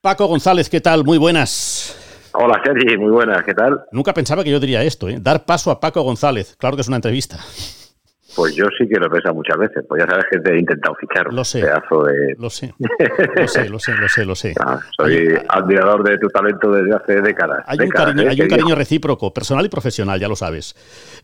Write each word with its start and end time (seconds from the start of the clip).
Paco 0.00 0.26
González, 0.26 0.70
¿qué 0.70 0.80
tal? 0.80 1.04
Muy 1.04 1.18
buenas. 1.18 1.96
Hola 2.32 2.60
Sergi, 2.64 2.96
muy 2.96 3.10
buenas, 3.10 3.42
¿qué 3.44 3.52
tal? 3.52 3.82
Nunca 3.92 4.14
pensaba 4.14 4.42
que 4.42 4.50
yo 4.50 4.58
diría 4.60 4.82
esto, 4.82 5.08
¿eh? 5.08 5.18
dar 5.20 5.44
paso 5.44 5.70
a 5.70 5.78
Paco 5.80 6.00
González. 6.02 6.56
Claro 6.58 6.76
que 6.76 6.82
es 6.82 6.88
una 6.88 6.96
entrevista. 6.96 7.38
Pues 8.36 8.54
yo 8.54 8.64
sí 8.78 8.88
que 8.88 8.98
lo 8.98 9.06
he 9.06 9.10
pensado 9.10 9.34
muchas 9.34 9.58
veces, 9.58 9.84
pues 9.88 10.02
ya 10.02 10.08
sabes 10.08 10.24
que 10.30 10.38
te 10.38 10.54
he 10.54 10.60
intentado 10.60 10.94
fichar 10.94 11.30
Lo 11.32 11.44
sé. 11.44 11.60
pedazo 11.60 12.04
de... 12.04 12.34
Lo 12.38 12.48
sé, 12.48 12.72
lo 12.78 13.48
sé, 13.48 13.68
lo 13.68 13.78
sé, 13.80 13.92
lo 13.96 14.08
sé, 14.08 14.24
lo 14.24 14.34
sé. 14.36 14.54
Ah, 14.64 14.78
soy 14.96 15.34
admirador 15.48 16.02
de 16.04 16.16
tu 16.16 16.28
talento 16.28 16.70
desde 16.70 16.94
hace 16.94 17.20
décadas. 17.20 17.64
Hay 17.66 17.80
un 17.80 17.88
cariño, 17.90 18.22
¿eh? 18.22 18.28
hay 18.30 18.36
Que 18.36 18.42
un 18.44 18.48
cariño 18.48 18.74
recíproco, 18.76 19.34
personal 19.34 19.66
y 19.66 19.68
profesional, 19.68 20.18
ya 20.20 20.28
lo 20.28 20.36
sabes. 20.36 20.76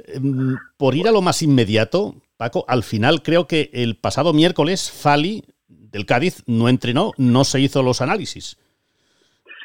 Em, 0.05 0.57
Por 0.77 0.97
ir 0.97 1.07
a 1.09 1.13
lo 1.13 1.23
más 1.23 1.41
inmediato, 1.43 2.17
Paco, 2.37 2.65
al 2.69 2.83
final 2.83 3.23
creo 3.23 3.47
que 3.47 3.71
el 3.73 3.97
pasado 3.97 4.35
miércoles 4.35 4.91
Fali 4.91 5.45
del 5.69 6.05
Cádiz 6.05 6.43
no 6.47 6.69
entrenó, 6.69 7.13
no 7.17 7.45
se 7.45 7.61
hizo 7.61 7.83
los 7.85 8.03
análisis. 8.03 8.59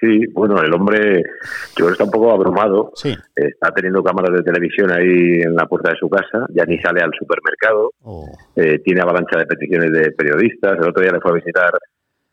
Sí, 0.01 0.25
bueno, 0.33 0.59
el 0.59 0.73
hombre 0.73 1.21
yo 1.77 1.85
creo 1.85 1.87
que 1.89 1.91
está 1.93 2.05
un 2.05 2.11
poco 2.11 2.31
abrumado. 2.31 2.91
Sí. 2.95 3.15
Está 3.35 3.71
teniendo 3.71 4.03
cámaras 4.03 4.33
de 4.33 4.41
televisión 4.41 4.89
ahí 4.91 5.41
en 5.43 5.55
la 5.55 5.67
puerta 5.67 5.91
de 5.91 5.97
su 5.97 6.09
casa, 6.09 6.47
ya 6.49 6.65
ni 6.65 6.79
sale 6.79 7.01
al 7.01 7.11
supermercado. 7.17 7.91
Oh, 8.01 8.27
eh, 8.55 8.79
tiene 8.79 9.01
avalancha 9.01 9.37
de 9.37 9.45
peticiones 9.45 9.91
de 9.91 10.11
periodistas. 10.11 10.73
El 10.79 10.89
otro 10.89 11.03
día 11.03 11.11
le 11.11 11.21
fue 11.21 11.31
a 11.31 11.35
visitar 11.35 11.71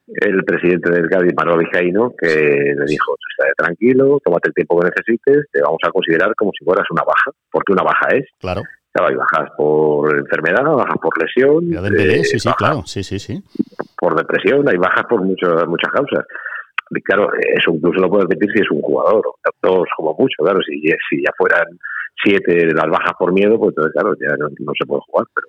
el 0.07 0.43
presidente 0.45 0.91
del 0.91 1.11
Cádiz, 1.11 1.35
Manuel 1.37 1.59
Vizcaíno, 1.59 2.15
que 2.19 2.75
le 2.75 2.85
dijo, 2.87 3.15
"Tú 3.15 3.27
estate 3.37 3.53
tranquilo, 3.59 4.19
tómate 4.25 4.48
el 4.48 4.55
tiempo 4.55 4.81
que 4.81 4.89
necesites, 4.89 5.51
te 5.53 5.61
vamos 5.61 5.81
a 5.85 5.91
considerar 5.91 6.35
como 6.37 6.51
si 6.59 6.65
fueras 6.65 6.87
una 6.91 7.03
baja, 7.03 7.31
porque 7.53 7.73
una 7.73 7.83
baja 7.83 8.09
es. 8.17 8.25
claro. 8.41 8.62
Claro, 8.91 9.11
hay 9.11 9.17
bajas 9.17 9.51
por 9.57 10.19
enfermedad, 10.19 10.65
bajas 10.65 10.97
por 11.01 11.12
lesión, 11.23 11.62
eh, 11.95 12.25
sí, 12.25 12.39
sí, 12.39 12.48
bajas 12.48 12.59
claro. 12.59 12.83
Sí, 12.87 13.05
sí, 13.05 13.19
sí. 13.19 13.45
por 13.98 14.17
depresión, 14.17 14.67
hay 14.67 14.79
bajas 14.79 15.05
por 15.07 15.21
muchas 15.21 15.69
muchas 15.69 15.93
causas. 15.93 16.25
Claro, 17.05 17.30
eso 17.56 17.73
incluso 17.73 18.01
lo 18.01 18.09
puede 18.09 18.23
repetir 18.23 18.51
si 18.52 18.60
es 18.62 18.70
un 18.70 18.83
jugador, 18.83 19.23
dos 19.62 19.88
como 19.97 20.15
mucho, 20.19 20.42
claro, 20.42 20.61
si, 20.67 20.81
si 20.81 21.22
ya 21.22 21.33
fueran 21.36 21.67
siete 22.22 22.67
las 22.75 22.89
bajas 22.89 23.12
por 23.19 23.33
miedo, 23.33 23.58
pues 23.58 23.70
entonces 23.70 23.92
claro, 23.92 24.14
ya 24.20 24.36
no, 24.36 24.48
no 24.48 24.72
se 24.78 24.86
puede 24.86 25.03
jugar, 25.06 25.27
pero 25.34 25.48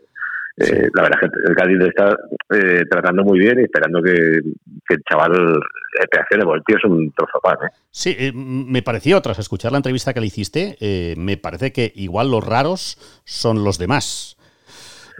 eh, 0.61 0.89
la 0.93 1.03
verdad 1.03 1.19
es 1.23 1.29
que 1.29 1.49
el 1.49 1.55
Cádiz 1.55 1.77
le 1.77 1.87
está 1.87 2.17
eh, 2.51 2.83
tratando 2.89 3.23
muy 3.23 3.39
bien 3.39 3.59
y 3.59 3.63
esperando 3.63 4.01
que, 4.03 4.11
que 4.13 4.95
el 4.95 5.03
chaval 5.09 5.31
eh, 5.31 6.05
reaccione, 6.11 6.43
porque 6.43 6.57
el 6.59 6.65
tío 6.65 6.77
es 6.77 6.83
un 6.83 7.11
trozo 7.13 7.39
pan, 7.41 7.57
¿eh? 7.65 7.71
Sí, 7.89 8.15
eh, 8.19 8.31
me 8.33 8.81
pareció, 8.81 9.21
tras 9.21 9.39
escuchar 9.39 9.71
la 9.71 9.77
entrevista 9.77 10.13
que 10.13 10.19
le 10.19 10.27
hiciste, 10.27 10.75
eh, 10.81 11.15
me 11.17 11.37
parece 11.37 11.71
que 11.71 11.91
igual 11.95 12.29
los 12.29 12.45
raros 12.45 13.21
son 13.23 13.63
los 13.63 13.77
demás. 13.79 14.35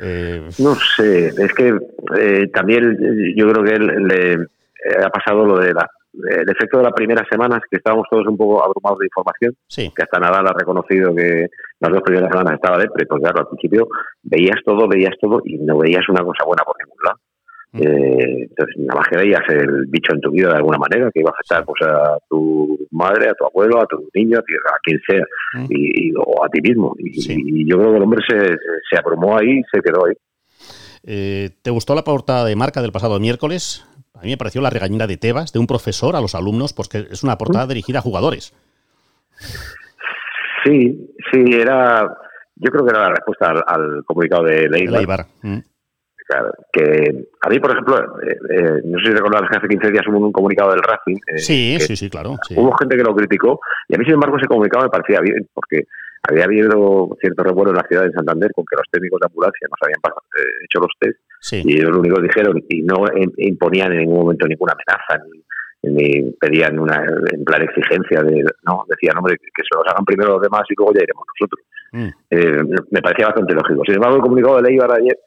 Eh, 0.01 0.49
No 0.59 0.75
sé, 0.75 1.27
es 1.27 1.53
que 1.53 1.73
eh, 2.17 2.47
también 2.53 2.91
eh, 2.91 3.33
yo 3.35 3.49
creo 3.49 3.63
que 3.63 3.73
él 3.73 4.07
le 4.07 4.33
eh, 4.33 5.03
ha 5.03 5.09
pasado 5.09 5.45
lo 5.45 5.57
de 5.59 5.73
la, 5.73 5.89
el 6.13 6.49
efecto 6.49 6.77
de 6.77 6.83
las 6.83 6.93
primeras 6.93 7.27
semanas, 7.29 7.59
que 7.69 7.77
estábamos 7.77 8.05
todos 8.09 8.27
un 8.27 8.37
poco 8.37 8.63
abrumados 8.63 8.99
de 8.99 9.05
información, 9.05 9.53
sí, 9.67 9.91
que 9.95 10.03
hasta 10.03 10.19
Nadal 10.19 10.47
ha 10.47 10.53
reconocido 10.57 11.13
que 11.15 11.47
las 11.79 11.91
dos 11.91 12.01
primeras 12.01 12.29
semanas 12.31 12.53
estaba 12.55 12.77
depre, 12.77 13.05
pues 13.05 13.21
claro, 13.21 13.39
al 13.41 13.47
principio 13.47 13.87
veías 14.23 14.57
todo, 14.65 14.87
veías 14.87 15.13
todo 15.21 15.41
y 15.45 15.57
no 15.59 15.77
veías 15.77 16.07
una 16.09 16.23
cosa 16.23 16.43
buena 16.45 16.63
por 16.63 16.75
ningún 16.79 16.97
lado. 17.05 17.17
Mm. 17.71 17.81
Eh, 17.83 18.47
entonces, 18.49 18.75
nada 18.79 18.99
más 18.99 19.07
que 19.09 19.17
veías 19.17 19.41
el 19.49 19.85
bicho 19.87 20.11
en 20.15 20.21
tu 20.21 20.31
vida 20.31 20.49
de 20.49 20.55
alguna 20.55 20.79
manera, 20.79 21.11
que 21.13 21.19
iba 21.19 21.29
a 21.29 21.33
afectar 21.33 21.63
pues, 21.65 21.79
a 21.83 22.17
tu 22.27 22.79
madre, 22.89 23.29
a 23.29 23.35
tu 23.35 23.45
abuelo, 23.45 23.79
a 23.79 23.85
tu 23.85 24.09
niño, 24.15 24.39
a, 24.39 24.41
ti- 24.41 24.53
a 24.55 24.77
quien 24.83 24.99
sea, 25.07 25.23
Mm. 25.53 25.65
y, 25.69 26.09
y- 26.09 26.13
o 26.17 26.43
a 26.43 26.49
ti 26.49 26.61
mismo. 26.61 26.95
Y, 26.97 27.13
Sí. 27.21 27.35
y 27.45 27.69
yo 27.69 27.77
creo 27.77 27.91
que 27.91 27.97
el 27.97 28.03
hombre 28.03 28.21
se, 28.27 28.37
se 28.39 28.97
abrumó 28.97 29.37
ahí 29.37 29.59
y 29.59 29.63
se 29.71 29.81
quedó 29.81 30.05
ahí. 30.07 30.13
Eh, 31.03 31.51
¿Te 31.61 31.71
gustó 31.71 31.95
la 31.95 32.03
portada 32.03 32.45
de 32.45 32.55
marca 32.55 32.81
del 32.81 32.91
pasado 32.91 33.19
miércoles? 33.19 33.85
A 34.15 34.21
mí 34.23 34.29
me 34.31 34.37
pareció 34.37 34.61
la 34.61 34.69
regañina 34.69 35.07
de 35.07 35.17
Tebas, 35.17 35.53
de 35.53 35.59
un 35.59 35.67
profesor 35.67 36.15
a 36.15 36.21
los 36.21 36.35
alumnos, 36.35 36.73
porque 36.73 37.07
es 37.09 37.23
una 37.23 37.37
portada 37.37 37.67
dirigida 37.67 37.99
a 37.99 38.01
jugadores. 38.01 38.53
Sí, 40.65 41.09
sí, 41.31 41.43
era. 41.53 42.01
Yo 42.55 42.71
creo 42.71 42.83
que 42.85 42.91
era 42.91 43.03
la 43.03 43.09
respuesta 43.11 43.51
al, 43.51 43.63
al 43.65 44.03
comunicado 44.05 44.43
de 44.43 44.67
Leibar. 44.69 44.99
Eibar. 44.99 45.25
Mm. 45.41 45.59
Claro, 46.27 46.51
que 46.71 47.25
a 47.41 47.49
mí, 47.49 47.59
por 47.59 47.71
ejemplo, 47.71 47.97
eh, 48.21 48.37
eh, 48.51 48.81
no 48.85 48.99
sé 48.99 49.05
si 49.07 49.11
recordarás 49.13 49.49
que 49.49 49.57
hace 49.57 49.67
15 49.67 49.89
días 49.91 50.05
hubo 50.07 50.19
un 50.19 50.31
comunicado 50.31 50.71
del 50.71 50.81
Racing. 50.83 51.15
eh, 51.27 51.39
Sí, 51.39 51.77
sí, 51.79 51.95
sí, 51.95 52.09
claro. 52.09 52.35
sí. 52.47 52.53
Hubo 52.57 52.71
gente 52.77 52.97
que 52.97 53.03
lo 53.03 53.15
criticó 53.15 53.59
y 53.87 53.95
a 53.95 53.97
mí, 53.97 54.05
sin 54.05 54.13
embargo, 54.15 54.37
ese 54.37 54.45
comunicado 54.47 54.83
me 54.83 54.89
parecía 54.91 55.21
bien 55.21 55.47
porque 55.53 55.85
había 56.27 56.45
habido 56.45 57.09
cierto 57.21 57.43
revuelo 57.43 57.71
en 57.71 57.77
la 57.77 57.87
ciudad 57.87 58.03
de 58.03 58.11
Santander 58.11 58.51
con 58.53 58.65
que 58.65 58.75
los 58.75 58.85
técnicos 58.91 59.19
de 59.21 59.27
ambulancia 59.27 59.67
nos 59.69 59.79
habían 59.81 59.99
eh, 59.99 60.65
hecho 60.65 60.79
los 60.79 60.91
test 60.99 61.19
Sí, 61.41 61.61
y 61.63 61.77
ellos 61.77 61.91
lo 61.91 61.99
único 62.01 62.17
que 62.17 62.23
dijeron 62.23 62.61
y 62.67 62.81
no 62.81 62.95
im- 63.15 63.33
imponían 63.37 63.93
en 63.93 63.99
ningún 63.99 64.19
momento 64.23 64.45
ninguna 64.45 64.73
amenaza 64.73 65.23
ni, 65.31 65.91
ni 65.93 66.31
pedían 66.33 66.77
una 66.77 67.01
en 67.31 67.45
plan 67.45 67.61
exigencia 67.61 68.21
de 68.23 68.43
no 68.67 68.83
decían 68.89 69.17
hombre 69.17 69.37
que 69.37 69.63
se 69.63 69.77
los 69.77 69.87
hagan 69.87 70.03
primero 70.03 70.33
los 70.33 70.41
demás 70.41 70.63
y 70.69 70.73
luego 70.77 70.93
ya 70.93 71.03
iremos 71.03 71.25
nosotros 71.39 71.65
Mm. 71.91 72.09
Eh, 72.29 72.63
me 72.91 73.01
parecía 73.01 73.25
bastante 73.25 73.51
lógico 73.55 73.81
sin 73.83 73.95
embargo 73.95 74.17
el 74.17 74.21
comunicado 74.21 74.57
de 74.57 74.61
Leibar 74.61 74.91
ayer 74.93 75.17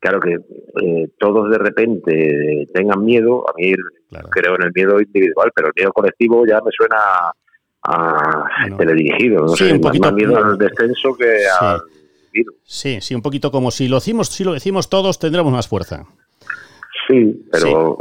claro 0.00 0.18
que 0.18 0.32
eh, 0.32 1.08
todos 1.16 1.48
de 1.48 1.58
repente 1.58 2.66
tengan 2.74 3.04
miedo 3.04 3.44
a 3.48 3.52
mí 3.56 3.72
claro. 4.08 4.28
creo 4.30 4.56
en 4.56 4.62
el 4.64 4.72
miedo 4.74 5.00
individual 5.00 5.52
pero 5.54 5.68
el 5.68 5.74
miedo 5.76 5.92
colectivo 5.92 6.44
ya 6.44 6.56
me 6.64 6.72
suena 6.76 6.96
a 7.90 8.44
Bueno. 8.62 8.76
teledirigido 8.76 9.40
no 9.42 9.48
Sí, 9.48 9.64
sé 9.68 9.72
un 9.74 9.80
poquito- 9.80 10.04
más 10.04 10.12
miedo 10.14 10.36
al 10.36 10.58
descenso 10.58 11.14
que 11.16 11.38
Sí. 11.38 11.44
al 11.60 11.80
virus 12.32 12.54
Sí, 12.64 12.98
sí, 13.00 13.14
un 13.14 13.22
poquito 13.22 13.50
como 13.50 13.70
si 13.70 13.88
lo 13.88 13.96
decimos, 13.96 14.28
si 14.28 14.44
lo 14.44 14.52
decimos 14.52 14.88
todos, 14.90 15.18
tendremos 15.18 15.52
más 15.52 15.66
fuerza. 15.68 16.04
Sí, 17.08 17.46
pero 17.50 17.96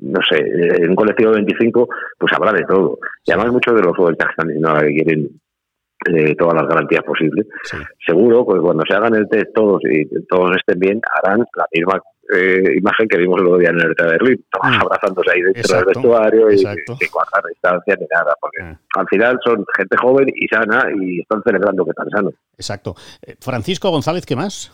no 0.00 0.20
sé, 0.28 0.38
en 0.38 0.90
un 0.90 0.96
colectivo 0.96 1.30
de 1.30 1.36
25 1.36 1.88
pues 2.18 2.32
habrá 2.32 2.52
de 2.52 2.64
todo. 2.64 2.98
Y 3.24 3.30
además 3.30 3.52
muchos 3.52 3.74
de 3.76 3.82
los 3.82 3.96
vueltas 3.96 4.30
están 4.30 4.48
diciendo 4.48 4.68
ahora 4.70 4.82
que 4.88 4.94
quieren 4.94 5.28
eh, 6.06 6.34
todas 6.36 6.54
las 6.54 6.66
garantías 6.68 7.02
posibles. 7.04 7.46
Sí. 7.64 7.76
Seguro 8.06 8.46
que 8.46 8.60
cuando 8.60 8.84
se 8.88 8.94
hagan 8.94 9.14
el 9.14 9.28
test 9.28 9.52
todos 9.54 9.80
y 9.84 10.04
todos 10.26 10.52
estén 10.56 10.78
bien, 10.78 11.00
harán 11.22 11.44
la 11.56 11.66
misma 11.72 12.00
eh, 12.30 12.74
imagen 12.76 13.08
que 13.08 13.16
vimos 13.16 13.40
el 13.40 13.46
otro 13.46 13.56
día 13.58 13.70
en 13.70 13.80
el 13.80 13.94
de 13.94 14.04
Berlín, 14.04 14.44
todos 14.52 14.76
Mm. 14.76 14.80
abrazándose 14.82 15.30
ahí 15.30 15.40
dentro 15.40 15.60
Exacto, 15.62 15.86
del 15.86 15.94
vestuario 15.94 16.50
y 16.50 16.58
sin 16.58 17.10
guardar 17.10 17.42
distancia 17.48 17.96
ni 17.98 18.06
nada, 18.12 18.34
porque 18.38 18.58
Ah. 18.62 18.78
al 18.96 19.06
final 19.08 19.38
son 19.42 19.64
gente 19.74 19.96
joven 19.96 20.26
y 20.34 20.46
sana 20.46 20.84
y 21.00 21.20
están 21.22 21.42
celebrando 21.42 21.84
que 21.86 21.90
están 21.92 22.10
sanos. 22.10 22.34
Exacto. 22.54 22.94
Eh, 23.26 23.34
Francisco 23.40 23.88
González, 23.90 24.26
¿qué 24.26 24.36
más? 24.36 24.70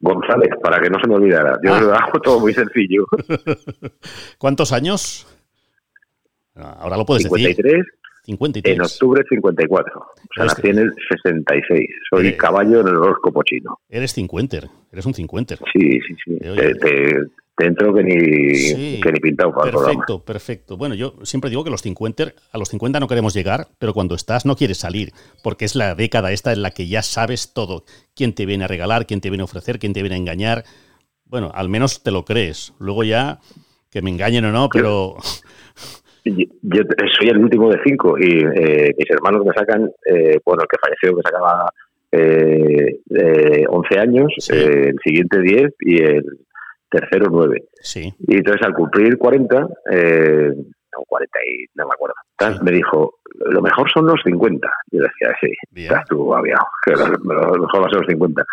González, 0.00 0.50
para 0.62 0.78
que 0.78 0.90
no 0.90 0.98
se 1.00 1.08
me 1.08 1.14
olvidara. 1.14 1.58
Yo 1.62 1.74
Ah. 1.74 1.80
lo 1.80 1.94
hago 1.94 2.20
todo 2.20 2.40
muy 2.40 2.52
sencillo. 2.52 3.06
¿Cuántos 4.38 4.72
años? 4.72 5.26
Ah, 6.54 6.76
Ahora 6.80 6.96
lo 6.98 7.06
puedes 7.06 7.24
decir. 7.30 7.56
53 8.24 8.76
53. 8.76 8.76
En 8.76 8.82
octubre 8.82 9.24
54. 9.28 10.00
O 10.00 10.04
sea, 10.34 10.44
nací 10.44 10.68
en 10.68 10.78
el 10.78 10.92
66. 11.10 11.88
Soy 12.10 12.36
caballo 12.36 12.80
en 12.80 12.88
el 12.88 12.96
horóscopo 12.96 13.42
chino. 13.42 13.78
Eres 13.88 14.12
cincuenter. 14.14 14.68
Eres 14.92 15.06
un 15.06 15.14
cincuenter. 15.14 15.58
Sí, 15.72 15.98
sí, 16.06 16.14
sí. 16.24 16.48
Oye. 16.48 16.74
Te, 16.74 16.74
te- 16.76 17.16
te 17.54 17.66
entro 17.66 17.92
que 17.92 18.02
ni, 18.02 18.54
Sí. 18.54 19.00
que 19.02 19.12
ni 19.12 19.20
pintado 19.20 19.52
para 19.52 19.66
el 19.66 19.70
programa. 19.72 19.92
Perfecto, 19.92 20.24
perfecto. 20.24 20.76
Bueno, 20.78 20.94
yo 20.94 21.16
siempre 21.22 21.50
digo 21.50 21.62
que 21.64 21.70
los 21.70 21.82
50, 21.82 22.32
a 22.50 22.58
los 22.58 22.68
50 22.70 22.98
no 22.98 23.06
queremos 23.08 23.34
llegar, 23.34 23.68
pero 23.78 23.92
cuando 23.92 24.14
estás 24.14 24.46
no 24.46 24.56
quieres 24.56 24.78
salir, 24.78 25.12
porque 25.42 25.66
es 25.66 25.74
la 25.74 25.94
década 25.94 26.32
esta 26.32 26.52
en 26.54 26.62
la 26.62 26.70
que 26.70 26.86
ya 26.88 27.02
sabes 27.02 27.52
todo. 27.52 27.84
¿Quién 28.16 28.32
te 28.34 28.46
viene 28.46 28.64
a 28.64 28.68
regalar? 28.68 29.06
¿Quién 29.06 29.20
te 29.20 29.28
viene 29.28 29.42
a 29.42 29.44
ofrecer? 29.44 29.78
¿Quién 29.78 29.92
te 29.92 30.00
viene 30.00 30.14
a 30.14 30.18
engañar? 30.18 30.64
Bueno, 31.26 31.50
al 31.54 31.68
menos 31.68 32.02
te 32.02 32.10
lo 32.10 32.24
crees. 32.24 32.72
Luego 32.78 33.04
ya, 33.04 33.38
que 33.90 34.00
me 34.00 34.08
engañen 34.10 34.44
o 34.46 34.52
no, 34.52 34.68
pero... 34.70 35.16
Yo, 36.24 36.46
yo 36.62 36.82
soy 37.18 37.28
el 37.28 37.38
último 37.38 37.70
de 37.70 37.80
cinco 37.84 38.16
y 38.18 38.44
eh, 38.44 38.94
mis 38.96 39.10
hermanos 39.10 39.44
me 39.44 39.52
sacan, 39.54 39.90
eh, 40.06 40.38
bueno, 40.44 40.62
el 40.62 40.68
que 40.68 40.78
falleció 40.80 41.16
me 41.16 41.22
sacaba 41.22 41.68
eh, 42.12 42.98
eh, 43.10 43.64
11 43.68 43.98
años, 43.98 44.32
Sí. 44.38 44.52
eh, 44.54 44.88
el 44.90 44.96
siguiente 45.04 45.40
10 45.40 45.74
y 45.80 46.02
el 46.02 46.24
tercero 46.90 47.26
9. 47.30 47.64
Sí, 47.80 48.12
Y 48.28 48.36
entonces 48.36 48.62
al 48.66 48.74
cumplir 48.74 49.16
40, 49.18 49.66
eh, 49.90 50.50
no, 50.54 50.98
40 51.08 51.38
y 51.46 51.64
no 51.74 51.86
me 51.86 51.92
acuerdo, 51.94 52.14
tal, 52.36 52.54
Sí. 52.58 52.60
me 52.64 52.70
dijo, 52.72 53.14
lo 53.46 53.62
mejor 53.62 53.90
son 53.90 54.06
los 54.06 54.20
50. 54.24 54.70
Y 54.90 54.98
yo 54.98 55.04
decía, 55.04 55.34
sí, 55.40 55.52
Bien. 55.70 55.86
estás 55.90 56.06
tú 56.08 56.34
aviado, 56.34 56.64
que 56.84 56.92
lo, 56.92 57.06
lo 57.08 57.62
mejor 57.62 57.82
va 57.82 57.86
a 57.86 57.90
ser 57.90 58.00
los 58.00 58.06
50. 58.08 58.44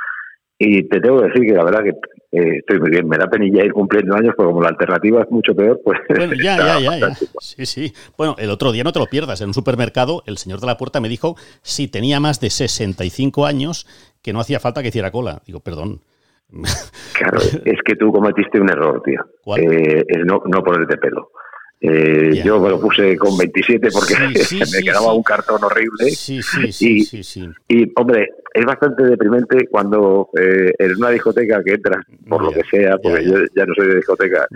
Y 0.61 0.83
te 0.89 0.99
tengo 0.99 1.19
que 1.21 1.27
decir 1.27 1.41
que 1.43 1.53
la 1.53 1.63
verdad 1.63 1.83
que 1.83 1.89
eh, 2.31 2.57
estoy 2.59 2.79
muy 2.81 2.89
bien, 2.91 3.07
me 3.07 3.17
da 3.17 3.27
penilla 3.27 3.63
ir 3.63 3.71
cumpliendo 3.71 4.13
años, 4.13 4.33
porque 4.35 4.51
como 4.51 4.61
la 4.61 4.67
alternativa 4.67 5.23
es 5.23 5.31
mucho 5.31 5.55
peor, 5.55 5.79
pues... 5.83 5.99
Bueno, 6.09 6.33
ya, 6.33 6.57
ya, 6.57 6.79
ya, 6.79 6.97
ya. 6.99 7.15
Sí, 7.39 7.65
sí. 7.65 7.93
Bueno, 8.17 8.35
el 8.37 8.49
otro 8.49 8.73
día 8.73 8.83
no 8.83 8.91
te 8.91 8.99
lo 8.99 9.05
pierdas. 9.05 9.39
En 9.39 9.47
un 9.47 9.53
supermercado, 9.53 10.21
el 10.27 10.37
señor 10.37 10.59
de 10.59 10.67
la 10.67 10.77
puerta 10.77 10.99
me 10.99 11.07
dijo 11.07 11.37
si 11.61 11.87
tenía 11.87 12.19
más 12.19 12.41
de 12.41 12.49
65 12.49 13.45
años 13.45 13.87
que 14.21 14.33
no 14.33 14.41
hacía 14.41 14.59
falta 14.59 14.81
que 14.81 14.89
hiciera 14.89 15.11
cola. 15.11 15.41
Digo, 15.47 15.61
perdón. 15.61 16.01
Claro, 17.13 17.37
es 17.39 17.79
que 17.85 17.95
tú 17.95 18.11
cometiste 18.11 18.59
un 18.59 18.69
error, 18.69 19.01
tío. 19.03 19.21
¿Cuál? 19.43 19.61
Eh, 19.61 20.05
es 20.07 20.25
no, 20.25 20.41
no 20.45 20.61
ponerte 20.61 20.97
pelo. 20.97 21.31
Eh, 21.81 22.41
yo 22.43 22.59
me 22.59 22.69
lo 22.69 22.79
puse 22.79 23.15
con 23.17 23.37
27 23.37 23.89
porque 23.91 24.15
Sí, 24.43 24.59
sí, 24.65 24.75
me 24.75 24.83
quedaba 24.83 25.11
sí. 25.11 25.17
un 25.17 25.23
cartón 25.23 25.63
horrible. 25.63 26.09
Sí, 26.11 26.41
sí, 26.41 26.71
sí, 26.73 27.49
Y-. 27.69 27.83
Y, 27.83 27.91
hombre, 27.95 28.27
es 28.53 28.65
bastante 28.65 29.03
deprimente 29.03 29.67
cuando 29.69 30.29
eh, 30.37 30.73
en 30.77 30.97
una 30.97 31.09
discoteca 31.09 31.63
que 31.63 31.73
entras, 31.75 32.03
por 32.27 32.41
lo 32.43 32.51
que 32.51 32.61
sea, 32.69 32.97
porque 32.97 33.23
yo 33.23 33.37
ya 33.55 33.65
no 33.65 33.73
soy 33.75 33.87
de 33.87 33.95
discoteca, 33.95 34.47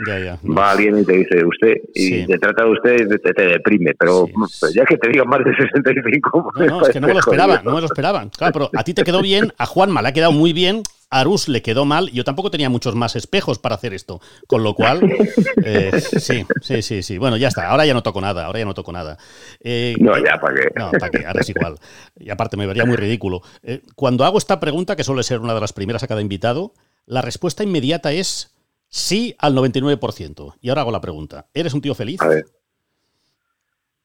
va 0.57 0.71
alguien 0.71 0.99
y 0.99 1.05
te 1.05 1.13
dice 1.13 1.45
usted, 1.45 1.75
y 1.93 2.25
te 2.25 2.37
trata 2.39 2.65
de 2.65 2.71
usted 2.71 3.05
y 3.05 3.17
te, 3.19 3.33
te 3.33 3.45
deprime, 3.47 3.93
pero 3.97 4.27
pues 4.33 4.73
ya 4.73 4.83
que 4.83 4.97
te 4.97 5.09
digan 5.09 5.27
más 5.27 5.43
de 5.45 5.55
65... 5.55 6.51
No, 6.57 6.65
no, 6.65 6.81
es 6.81 6.89
que 6.89 6.99
no 6.99 7.07
me 7.07 7.13
lo 7.13 7.19
esperaban, 7.25 7.63
no 7.63 7.73
me 7.75 7.79
lo 7.79 7.85
esperaban. 7.85 8.29
Claro, 8.29 8.53
pero 8.53 8.69
a 8.75 8.83
ti 8.83 8.93
te 8.93 9.03
quedó 9.03 9.21
bien, 9.21 9.53
a 9.57 9.65
Juanma 9.65 10.01
le 10.01 10.09
ha 10.09 10.13
quedado 10.13 10.31
muy 10.31 10.51
bien, 10.53 10.81
Arus 11.19 11.47
le 11.47 11.61
quedó 11.61 11.85
mal. 11.85 12.09
Yo 12.11 12.23
tampoco 12.23 12.51
tenía 12.51 12.69
muchos 12.69 12.95
más 12.95 13.15
espejos 13.15 13.59
para 13.59 13.75
hacer 13.75 13.93
esto. 13.93 14.19
Con 14.47 14.63
lo 14.63 14.73
cual, 14.73 15.01
eh, 15.65 15.99
sí, 15.99 16.45
sí, 16.61 16.81
sí, 16.81 17.03
sí. 17.03 17.17
Bueno, 17.17 17.37
ya 17.37 17.47
está. 17.47 17.69
Ahora 17.69 17.85
ya 17.85 17.93
no 17.93 18.03
toco 18.03 18.21
nada. 18.21 18.45
Ahora 18.45 18.59
ya 18.59 18.65
no 18.65 18.73
toco 18.73 18.91
nada. 18.91 19.17
Eh, 19.59 19.95
no, 19.99 20.17
ya, 20.17 20.39
¿para 20.39 20.55
qué? 20.55 20.69
No, 20.75 20.91
¿para 20.91 21.09
qué? 21.09 21.25
Ahora 21.25 21.41
es 21.41 21.49
igual. 21.49 21.75
Y 22.19 22.29
aparte 22.29 22.57
me 22.57 22.67
vería 22.67 22.85
muy 22.85 22.95
ridículo. 22.95 23.41
Eh, 23.61 23.81
cuando 23.95 24.25
hago 24.25 24.37
esta 24.37 24.59
pregunta, 24.59 24.95
que 24.95 25.03
suele 25.03 25.23
ser 25.23 25.39
una 25.39 25.53
de 25.53 25.61
las 25.61 25.73
primeras 25.73 26.03
a 26.03 26.07
cada 26.07 26.21
invitado, 26.21 26.73
la 27.05 27.21
respuesta 27.21 27.63
inmediata 27.63 28.11
es 28.11 28.55
sí 28.87 29.35
al 29.39 29.55
99%. 29.55 30.55
Y 30.61 30.69
ahora 30.69 30.81
hago 30.81 30.91
la 30.91 31.01
pregunta. 31.01 31.45
¿Eres 31.53 31.73
un 31.73 31.81
tío 31.81 31.95
feliz? 31.95 32.21
A 32.21 32.27
ver. 32.27 32.45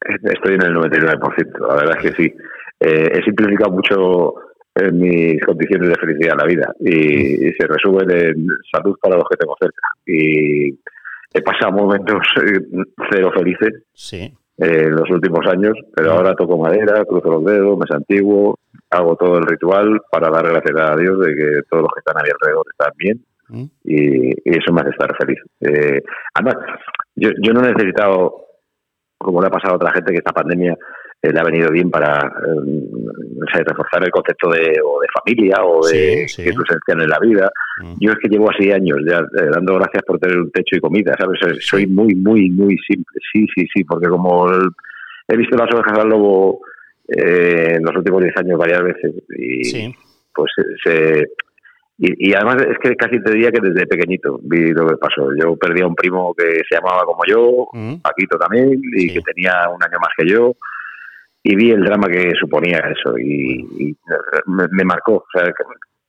Estoy 0.01 0.55
en 0.55 0.63
el 0.63 0.75
99%. 0.75 1.69
La 1.69 1.75
verdad 1.75 1.97
es 1.99 2.11
que 2.11 2.23
sí. 2.23 2.35
he 2.81 3.23
simplificado 3.25 3.73
mucho 3.73 4.35
en 4.79 4.99
mis 4.99 5.41
condiciones 5.45 5.89
de 5.89 5.95
felicidad 5.97 6.33
en 6.33 6.39
la 6.39 6.45
vida 6.45 6.75
y, 6.81 7.53
se 7.53 7.67
resumen 7.67 8.11
en 8.11 8.47
salud 8.73 8.97
para 9.01 9.17
los 9.17 9.25
que 9.29 9.37
tengo 9.37 9.57
cerca. 9.61 9.89
Y 10.07 10.69
he 11.33 11.43
pasado 11.43 11.73
momentos 11.73 12.23
eh, 12.45 12.85
cero 13.11 13.31
felices 13.37 13.83
sí. 13.93 14.33
en 14.59 14.91
los 14.93 15.11
últimos 15.11 15.47
años, 15.47 15.75
pero 15.95 16.13
ahora 16.13 16.35
toco 16.35 16.59
madera, 16.59 17.05
cruzo 17.05 17.31
los 17.31 17.45
dedos, 17.45 17.79
me 17.79 17.87
santiguo, 17.87 18.59
hago 18.91 19.17
todo 19.17 19.39
el 19.39 19.47
ritual 19.47 20.01
para 20.11 20.31
dar 20.31 20.49
gracias 20.49 20.77
a 20.81 20.97
Dios 20.97 21.19
de 21.21 21.35
que 21.35 21.51
todos 21.69 21.83
los 21.83 21.93
que 21.93 22.01
están 22.01 22.19
a 22.19 22.23
mi 22.23 22.31
alrededor 22.31 22.65
están 22.71 22.93
bien 22.97 23.25
y, 23.85 24.31
eso 24.45 24.73
me 24.73 24.81
hace 24.81 24.91
estar 24.91 25.15
feliz. 25.17 25.39
Eh, 25.61 26.03
además, 26.35 26.57
yo, 27.15 27.31
yo 27.43 27.53
no 27.53 27.65
he 27.65 27.73
necesitado, 27.73 28.47
como 29.19 29.41
le 29.41 29.49
ha 29.49 29.51
pasado 29.51 29.75
a 29.75 29.77
otra 29.77 29.93
gente, 29.93 30.13
que 30.13 30.19
esta 30.19 30.33
pandemia 30.33 30.77
eh, 31.21 31.33
le 31.33 31.41
ha 31.41 31.43
venido 31.43 31.69
bien 31.73 31.91
para 31.91 32.17
eh, 32.21 33.65
reforzar 33.67 34.05
el 34.05 34.11
concepto 34.11 34.51
de, 34.51 34.81
o 34.85 35.01
de 35.01 35.09
familia 35.13 35.65
o 35.65 35.85
de 35.85 36.27
que 36.37 36.53
tu 36.53 36.63
esencial 36.63 37.03
en 37.03 37.09
la 37.09 37.19
vida. 37.19 37.51
Mm. 37.83 37.95
Yo 37.99 38.13
es 38.13 38.19
que 38.19 38.29
llevo 38.29 38.49
así 38.49 38.71
años 38.71 38.99
ya 39.05 39.19
eh, 39.19 39.49
dando 39.53 39.75
gracias 39.75 40.05
por 40.05 40.21
tener 40.21 40.39
un 40.39 40.53
techo 40.53 40.77
y 40.77 40.81
comida, 40.81 41.17
¿sabes? 41.19 41.41
Soy 41.61 41.89
muy, 41.89 42.15
muy, 42.15 42.51
muy 42.51 42.79
simple. 42.87 43.19
Sí, 43.33 43.47
sí, 43.53 43.67
sí, 43.75 43.83
porque 43.83 44.09
como 44.09 44.47
he 45.27 45.37
visto 45.37 45.57
las 45.57 45.75
ovejas 45.75 45.99
al 45.99 46.09
lobo 46.09 46.61
en 47.09 47.83
los 47.83 47.97
últimos 47.97 48.23
10 48.23 48.37
años 48.37 48.59
varias 48.59 48.83
veces 48.83 49.15
y 49.37 49.95
pues 50.35 50.53
se... 50.85 51.33
Y, 52.01 52.33
además 52.33 52.59
es 52.63 52.79
que 52.79 52.95
casi 52.95 53.21
te 53.21 53.33
diría 53.33 53.51
que 53.51 53.61
desde 53.61 53.85
pequeñito 53.89 54.39
vi 54.45 54.71
lo 54.71 54.87
que 54.87 54.97
pasó. 54.99 55.31
Yo 55.37 55.57
perdí 55.57 55.83
a 55.83 55.87
un 55.89 55.97
primo 55.97 56.33
que 56.33 56.63
se 56.69 56.77
llamaba 56.77 57.03
como 57.03 57.23
yo, 57.27 57.67
mm. 57.73 57.97
Paquito 57.97 58.39
también, 58.39 58.81
y 58.95 59.13
que 59.13 59.21
tenía 59.23 59.69
un 59.69 59.83
año 59.83 59.99
más 59.99 60.11
que 60.17 60.29
yo 60.29 60.55
y 61.43 61.57
vi 61.57 61.71
el 61.71 61.85
drama 61.85 62.09
que 62.09 62.33
suponía 62.39 62.79
eso 62.79 63.19
y, 63.19 63.97
me, 64.47 64.85
marcó. 64.85 65.17
O 65.17 65.27
sea, 65.33 65.53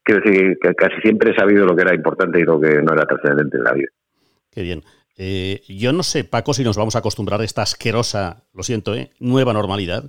quiero 0.03 0.21
decir 0.21 0.57
que 0.61 0.73
casi 0.75 0.99
siempre 1.01 1.31
he 1.31 1.35
sabido 1.35 1.65
lo 1.65 1.75
que 1.75 1.83
era 1.83 1.95
importante 1.95 2.39
y 2.39 2.43
lo 2.43 2.59
que 2.59 2.81
no 2.81 2.93
era 2.93 3.05
trascendente 3.05 3.57
en 3.57 3.63
la 3.63 3.73
vida. 3.73 3.89
Qué 4.51 4.61
bien. 4.63 4.83
Eh, 5.17 5.61
yo 5.67 5.91
no 5.91 6.03
sé, 6.03 6.23
Paco, 6.23 6.53
si 6.53 6.63
nos 6.63 6.77
vamos 6.77 6.95
a 6.95 6.99
acostumbrar 6.99 7.41
a 7.41 7.43
esta 7.43 7.61
asquerosa, 7.61 8.43
lo 8.53 8.63
siento, 8.63 8.95
eh, 8.95 9.11
nueva 9.19 9.53
normalidad, 9.53 10.05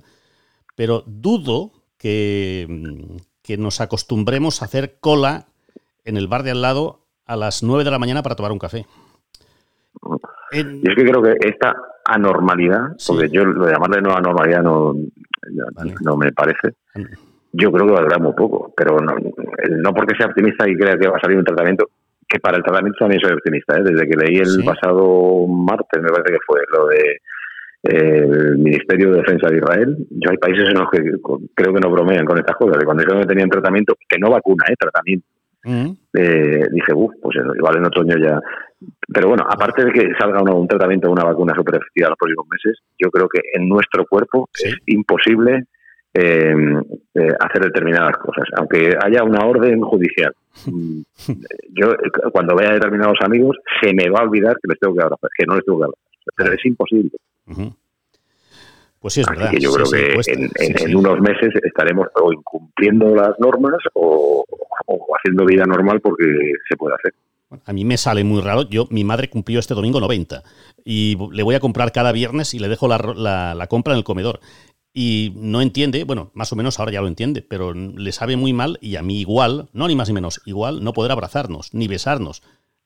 pero 0.75 1.03
dudo 1.05 1.71
que, 1.97 2.67
que 3.43 3.57
nos 3.57 3.81
acostumbremos 3.81 4.61
a 4.61 4.65
hacer 4.65 4.97
cola 4.99 5.47
en 6.05 6.17
el 6.17 6.27
bar 6.27 6.43
de 6.43 6.51
al 6.51 6.61
lado 6.61 7.01
a 7.25 7.35
las 7.35 7.61
9 7.61 7.83
de 7.83 7.91
la 7.91 7.99
mañana 7.99 8.23
para 8.23 8.35
tomar 8.35 8.51
un 8.51 8.59
café. 8.59 8.85
Y 10.51 10.89
es 10.89 10.95
que 10.95 11.05
creo 11.05 11.21
que 11.21 11.35
esta 11.47 11.75
anormalidad, 12.05 12.89
porque 13.07 13.29
yo 13.29 13.45
lo 13.45 13.65
de 13.65 13.73
llamarle 13.73 14.01
nueva 14.01 14.19
normalidad 14.21 14.61
no, 14.61 14.93
no 16.01 16.17
me 16.17 16.31
parece, 16.31 16.75
yo 17.53 17.71
creo 17.71 17.85
que 17.85 17.93
va 17.93 17.99
a 17.99 18.03
durar 18.03 18.21
muy 18.21 18.33
poco, 18.33 18.73
pero 18.75 18.97
no, 18.99 19.13
no 19.15 19.93
porque 19.93 20.15
sea 20.15 20.27
optimista 20.27 20.67
y 20.69 20.75
crea 20.75 20.97
que 20.97 21.07
va 21.07 21.17
a 21.17 21.21
salir 21.21 21.37
un 21.37 21.45
tratamiento, 21.45 21.89
que 22.27 22.39
para 22.39 22.57
el 22.57 22.63
tratamiento 22.63 22.99
también 22.99 23.21
soy 23.21 23.33
optimista, 23.33 23.77
¿eh? 23.77 23.83
desde 23.83 24.07
que 24.07 24.17
leí 24.17 24.37
el 24.37 24.63
pasado 24.63 25.47
martes, 25.47 26.01
me 26.01 26.09
parece 26.09 26.33
que 26.33 26.45
fue 26.45 26.61
lo 26.71 26.87
de 26.87 27.21
el 27.83 28.57
Ministerio 28.59 29.11
de 29.11 29.17
Defensa 29.21 29.47
de 29.49 29.57
Israel. 29.57 29.97
Yo 30.11 30.29
hay 30.29 30.37
países 30.37 30.69
en 30.69 30.77
los 30.77 30.89
que 30.91 31.01
creo 31.55 31.73
que 31.73 31.79
no 31.79 31.89
bromean 31.89 32.25
con 32.25 32.37
estas 32.37 32.55
cosas, 32.55 32.77
de 32.77 32.85
cuando 32.85 33.03
yo 33.03 33.15
no 33.15 33.25
tenían 33.25 33.49
tratamiento, 33.49 33.95
que 34.07 34.19
no 34.19 34.29
vacuna, 34.29 34.65
¿eh? 34.69 34.75
tratamiento. 34.79 35.25
Eh, 35.63 36.67
dije, 36.71 36.93
uff, 36.93 37.13
pues 37.21 37.37
igual 37.55 37.77
en 37.77 37.85
otoño 37.85 38.17
ya. 38.17 38.39
Pero 39.13 39.29
bueno, 39.29 39.45
aparte 39.47 39.85
de 39.85 39.91
que 39.91 40.09
salga 40.19 40.41
un 40.41 40.67
tratamiento 40.67 41.07
o 41.07 41.11
una 41.11 41.23
vacuna 41.23 41.53
super 41.55 41.75
efectiva 41.75 42.09
los 42.09 42.17
próximos 42.17 42.47
meses, 42.49 42.79
yo 42.97 43.09
creo 43.11 43.27
que 43.29 43.41
en 43.53 43.69
nuestro 43.69 44.05
cuerpo 44.05 44.49
es 44.53 44.75
imposible 44.87 45.65
eh, 46.13 46.53
eh, 47.13 47.33
hacer 47.39 47.63
determinadas 47.63 48.17
cosas, 48.17 48.45
aunque 48.57 48.97
haya 49.01 49.23
una 49.23 49.45
orden 49.45 49.81
judicial. 49.81 50.33
Mm, 50.65 51.01
yo, 51.69 51.93
cuando 52.31 52.55
vea 52.55 52.71
a 52.71 52.73
determinados 52.73 53.17
amigos, 53.23 53.57
se 53.81 53.93
me 53.93 54.09
va 54.09 54.19
a 54.19 54.23
olvidar 54.23 54.55
que 54.55 54.67
les 54.67 54.79
tengo 54.79 54.95
que 54.95 55.03
abrazar, 55.03 55.29
que 55.37 55.45
no 55.45 55.55
les 55.55 55.65
tengo 55.65 55.79
que 55.79 55.85
abrazar. 55.85 56.05
Pero 56.35 56.53
es 56.53 56.65
imposible. 56.65 57.11
Pues 59.01 59.15
sí, 59.15 59.21
es 59.21 59.27
verdad. 59.27 59.51
yo 59.59 59.73
creo 59.73 59.89
que 59.89 60.13
en, 60.85 60.95
unos 60.95 61.19
meses 61.21 61.49
estaremos 61.63 62.07
o 62.21 62.31
incumpliendo 62.31 63.15
las 63.15 63.31
normas 63.39 63.77
o, 63.95 64.45
haciendo 65.17 65.43
vida 65.43 65.65
normal 65.65 65.99
porque 66.01 66.23
se 66.69 66.77
puede 66.77 66.93
hacer. 66.95 67.13
A 67.65 67.73
mí 67.73 67.83
me 67.83 67.97
sale 67.97 68.23
muy 68.23 68.41
raro. 68.41 68.69
Yo, 68.69 68.85
mi 68.91 69.03
madre 69.03 69.27
cumplió 69.27 69.59
este 69.59 69.73
domingo 69.73 69.99
90 69.99 70.43
y 70.85 71.17
le 71.31 71.41
voy 71.41 71.55
a 71.55 71.59
comprar 71.59 71.91
cada 71.91 72.11
viernes 72.11 72.53
y 72.53 72.59
le 72.59 72.69
dejo 72.69 72.87
la, 72.87 72.99
la, 73.55 73.67
compra 73.67 73.93
en 73.93 73.97
el 73.97 74.03
comedor. 74.03 74.39
Y 74.93 75.33
no 75.35 75.61
entiende, 75.61 76.03
bueno, 76.03 76.29
más 76.35 76.53
o 76.53 76.55
menos 76.55 76.79
ahora 76.79 76.91
ya 76.91 77.01
lo 77.01 77.07
entiende, 77.07 77.41
pero 77.41 77.73
le 77.73 78.11
sabe 78.11 78.35
muy 78.35 78.53
mal 78.53 78.77
y 78.81 78.97
a 78.97 79.01
mí 79.01 79.19
igual, 79.19 79.69
no 79.73 79.87
ni 79.87 79.95
más 79.95 80.09
ni 80.09 80.13
menos, 80.13 80.41
igual 80.45 80.83
no 80.83 80.93
poder 80.93 81.11
abrazarnos 81.11 81.73
ni 81.73 81.87
besarnos. 81.87 82.43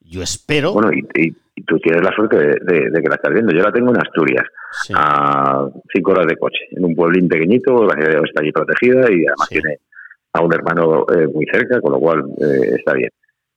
Yo 0.10 0.22
espero. 0.22 0.74
Bueno, 0.74 0.92
y, 0.94 1.32
tú 1.64 1.80
tienes 1.80 2.04
la 2.04 2.12
suerte 2.12 2.38
de, 2.38 3.02
que 3.02 3.10
la 3.10 3.16
estás 3.16 3.34
viendo. 3.34 3.54
Yo 3.54 3.62
la 3.62 3.72
tengo 3.72 3.90
en 3.90 3.98
Asturias, 3.98 4.46
a 4.94 5.68
cinco 5.94 6.12
horas 6.12 6.28
de 6.28 6.38
coche, 6.38 6.60
en 6.72 6.86
un 6.86 6.96
pueblín 6.96 7.28
pequeñito, 7.28 7.86
la 7.86 7.94
ciudad 7.94 8.24
está 8.26 8.42
allí 8.42 8.52
protegida 8.52 9.02
y 9.12 9.26
además 9.26 9.50
tiene 9.50 9.80
a 10.34 10.42
un 10.42 10.54
hermano 10.54 11.06
eh, 11.16 11.28
muy 11.34 11.46
cerca, 11.46 11.80
con 11.80 11.94
lo 11.94 12.00
cual 12.00 12.24
eh, 12.42 12.76
está 12.78 12.94
bien. 12.94 13.10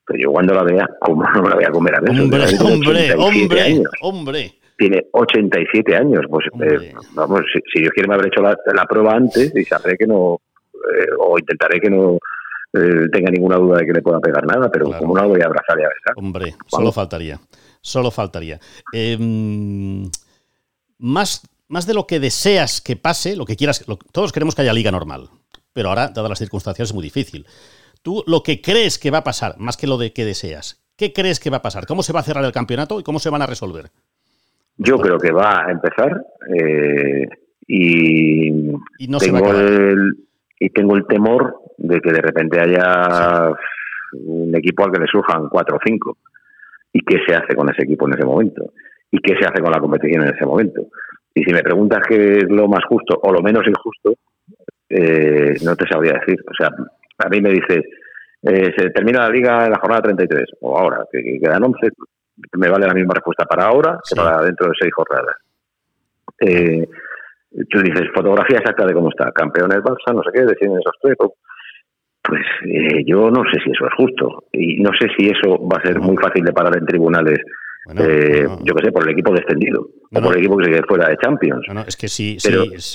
Pero 0.06 0.20
yo 0.20 0.30
cuando 0.30 0.54
la 0.54 0.62
vea, 0.62 0.88
¿cómo 1.00 1.22
no 1.34 1.42
me 1.42 1.48
la 1.50 1.54
voy 1.56 1.64
a 1.64 1.70
comer 1.70 1.96
a 1.96 2.00
besos? 2.00 2.20
Hombre, 2.20 3.12
hombre, 3.14 3.14
hombre, 3.14 3.82
hombre. 4.00 4.52
Tiene 4.76 5.06
87 5.10 5.96
años. 5.96 6.24
Pues 6.30 6.46
eh, 6.62 6.94
vamos, 7.14 7.40
si, 7.52 7.80
Dios 7.80 7.92
quiere 7.92 8.08
me 8.08 8.14
habré 8.14 8.28
hecho 8.28 8.40
la, 8.40 8.56
la 8.72 8.84
prueba 8.84 9.14
antes 9.14 9.52
y 9.54 9.64
sabré 9.64 9.96
que 9.98 10.06
no, 10.06 10.40
o 11.18 11.38
intentaré 11.38 11.80
que 11.80 11.90
no 11.90 12.18
eh, 12.72 13.08
tenga 13.10 13.30
ninguna 13.30 13.56
duda 13.56 13.78
de 13.78 13.86
que 13.86 13.92
le 13.92 14.02
pueda 14.02 14.20
pegar 14.20 14.46
nada, 14.46 14.70
pero 14.70 14.86
como 14.98 15.16
no 15.16 15.28
voy 15.28 15.40
a 15.40 15.46
abrazar 15.46 15.78
y 15.78 15.84
a 15.84 15.88
besar. 15.88 16.14
Hombre, 16.16 16.54
solo 16.66 16.92
faltaría. 16.92 17.40
Solo 17.80 18.10
faltaría. 18.10 18.60
Em, 18.92 20.10
más, 20.98 21.48
más 21.68 21.86
de 21.86 21.94
lo 21.94 22.06
que 22.06 22.20
deseas 22.20 22.80
que 22.80 22.96
pase, 22.96 23.36
lo 23.36 23.46
que 23.46 23.56
quieras, 23.56 23.84
todos 24.12 24.32
queremos 24.32 24.54
que 24.54 24.62
haya 24.62 24.72
liga 24.72 24.90
normal, 24.90 25.30
pero 25.72 25.88
ahora, 25.88 26.08
dadas 26.08 26.28
las 26.28 26.38
circunstancias, 26.38 26.88
es 26.88 26.94
muy 26.94 27.02
difícil. 27.02 27.46
Tú 28.02 28.22
lo 28.26 28.42
que 28.42 28.60
crees 28.60 28.98
que 28.98 29.10
va 29.10 29.18
a 29.18 29.24
pasar, 29.24 29.56
más 29.58 29.76
que 29.76 29.86
lo 29.86 29.96
de 29.96 30.12
que 30.12 30.24
deseas, 30.24 30.84
¿qué 30.96 31.12
crees 31.12 31.40
que 31.40 31.50
va 31.50 31.58
a 31.58 31.62
pasar? 31.62 31.86
¿Cómo 31.86 32.02
se 32.02 32.12
va 32.12 32.20
a 32.20 32.24
cerrar 32.24 32.44
el 32.44 32.52
campeonato 32.52 33.00
y 33.00 33.02
cómo 33.02 33.18
se 33.18 33.30
van 33.30 33.42
a 33.42 33.46
resolver? 33.46 33.90
Yo 34.76 34.98
creo 34.98 35.18
que 35.18 35.32
va 35.32 35.66
a 35.66 35.70
empezar 35.70 36.24
eh, 36.54 37.28
y, 37.66 38.50
no 39.08 39.18
tengo 39.18 39.50
el, 39.52 40.27
y 40.60 40.70
tengo 40.70 40.96
el 40.96 41.06
temor 41.06 41.60
de 41.76 42.00
que 42.00 42.12
de 42.12 42.20
repente 42.20 42.60
haya 42.60 43.52
un 44.12 44.54
equipo 44.56 44.84
al 44.84 44.92
que 44.92 45.00
le 45.00 45.06
surjan 45.06 45.48
cuatro 45.48 45.76
o 45.76 45.80
cinco. 45.84 46.18
¿Y 46.92 47.00
qué 47.00 47.18
se 47.26 47.34
hace 47.34 47.54
con 47.54 47.68
ese 47.70 47.84
equipo 47.84 48.06
en 48.08 48.14
ese 48.14 48.24
momento? 48.24 48.72
¿Y 49.10 49.18
qué 49.18 49.34
se 49.38 49.46
hace 49.46 49.62
con 49.62 49.70
la 49.70 49.80
competición 49.80 50.22
en 50.24 50.34
ese 50.34 50.44
momento? 50.44 50.86
Y 51.34 51.44
si 51.44 51.52
me 51.52 51.62
preguntas 51.62 52.00
qué 52.08 52.38
es 52.38 52.48
lo 52.48 52.66
más 52.66 52.84
justo 52.88 53.18
o 53.22 53.32
lo 53.32 53.40
menos 53.42 53.66
injusto, 53.66 54.14
eh, 54.88 55.54
no 55.62 55.76
te 55.76 55.86
sabría 55.88 56.14
decir. 56.14 56.42
O 56.48 56.54
sea, 56.54 56.70
a 57.18 57.28
mí 57.28 57.40
me 57.40 57.50
dices, 57.50 57.84
eh, 58.42 58.72
se 58.76 58.90
termina 58.90 59.20
la 59.20 59.30
liga 59.30 59.66
en 59.66 59.72
la 59.72 59.78
jornada 59.78 60.02
33, 60.02 60.44
o 60.60 60.78
ahora, 60.78 61.04
que, 61.12 61.38
quedan 61.40 61.64
11, 61.64 61.88
me 62.54 62.68
vale 62.68 62.86
la 62.86 62.94
misma 62.94 63.14
respuesta 63.14 63.44
para 63.44 63.66
ahora 63.66 63.98
que 64.08 64.16
para 64.16 64.42
dentro 64.42 64.68
de 64.68 64.72
seis 64.80 64.92
jornadas. 64.94 65.36
Eh, 66.40 66.88
tú 67.70 67.80
dices, 67.80 68.08
fotografía 68.14 68.58
exacta 68.58 68.86
de 68.86 68.94
cómo 68.94 69.10
está, 69.10 69.32
campeones 69.32 69.78
Barça, 69.78 70.14
no 70.14 70.22
sé 70.22 70.30
qué, 70.32 70.40
deciden 70.42 70.78
esos 70.78 70.94
tres, 71.02 71.16
pues 72.22 72.42
eh, 72.66 73.04
yo 73.06 73.30
no 73.30 73.42
sé 73.50 73.60
si 73.64 73.70
eso 73.70 73.86
es 73.86 73.94
justo. 73.96 74.44
Y 74.52 74.80
no 74.82 74.90
sé 74.98 75.08
si 75.16 75.28
eso 75.28 75.58
va 75.66 75.78
a 75.78 75.86
ser 75.86 75.98
muy 76.00 76.16
fácil 76.16 76.44
de 76.44 76.52
parar 76.52 76.76
en 76.76 76.84
tribunales 76.84 77.38
eh, 77.96 78.46
yo 78.64 78.74
qué 78.74 78.84
sé, 78.84 78.92
por 78.92 79.04
el 79.04 79.14
equipo 79.14 79.32
descendido 79.32 79.88
o 80.12 80.20
por 80.20 80.34
el 80.34 80.40
equipo 80.40 80.58
que 80.58 80.64
se 80.64 80.70
quede 80.70 80.82
fuera 80.86 81.08
de 81.08 81.16
Champions. 81.16 81.66
No, 81.72 81.84
es 81.86 81.96
que 81.96 82.08
sí, 82.08 82.36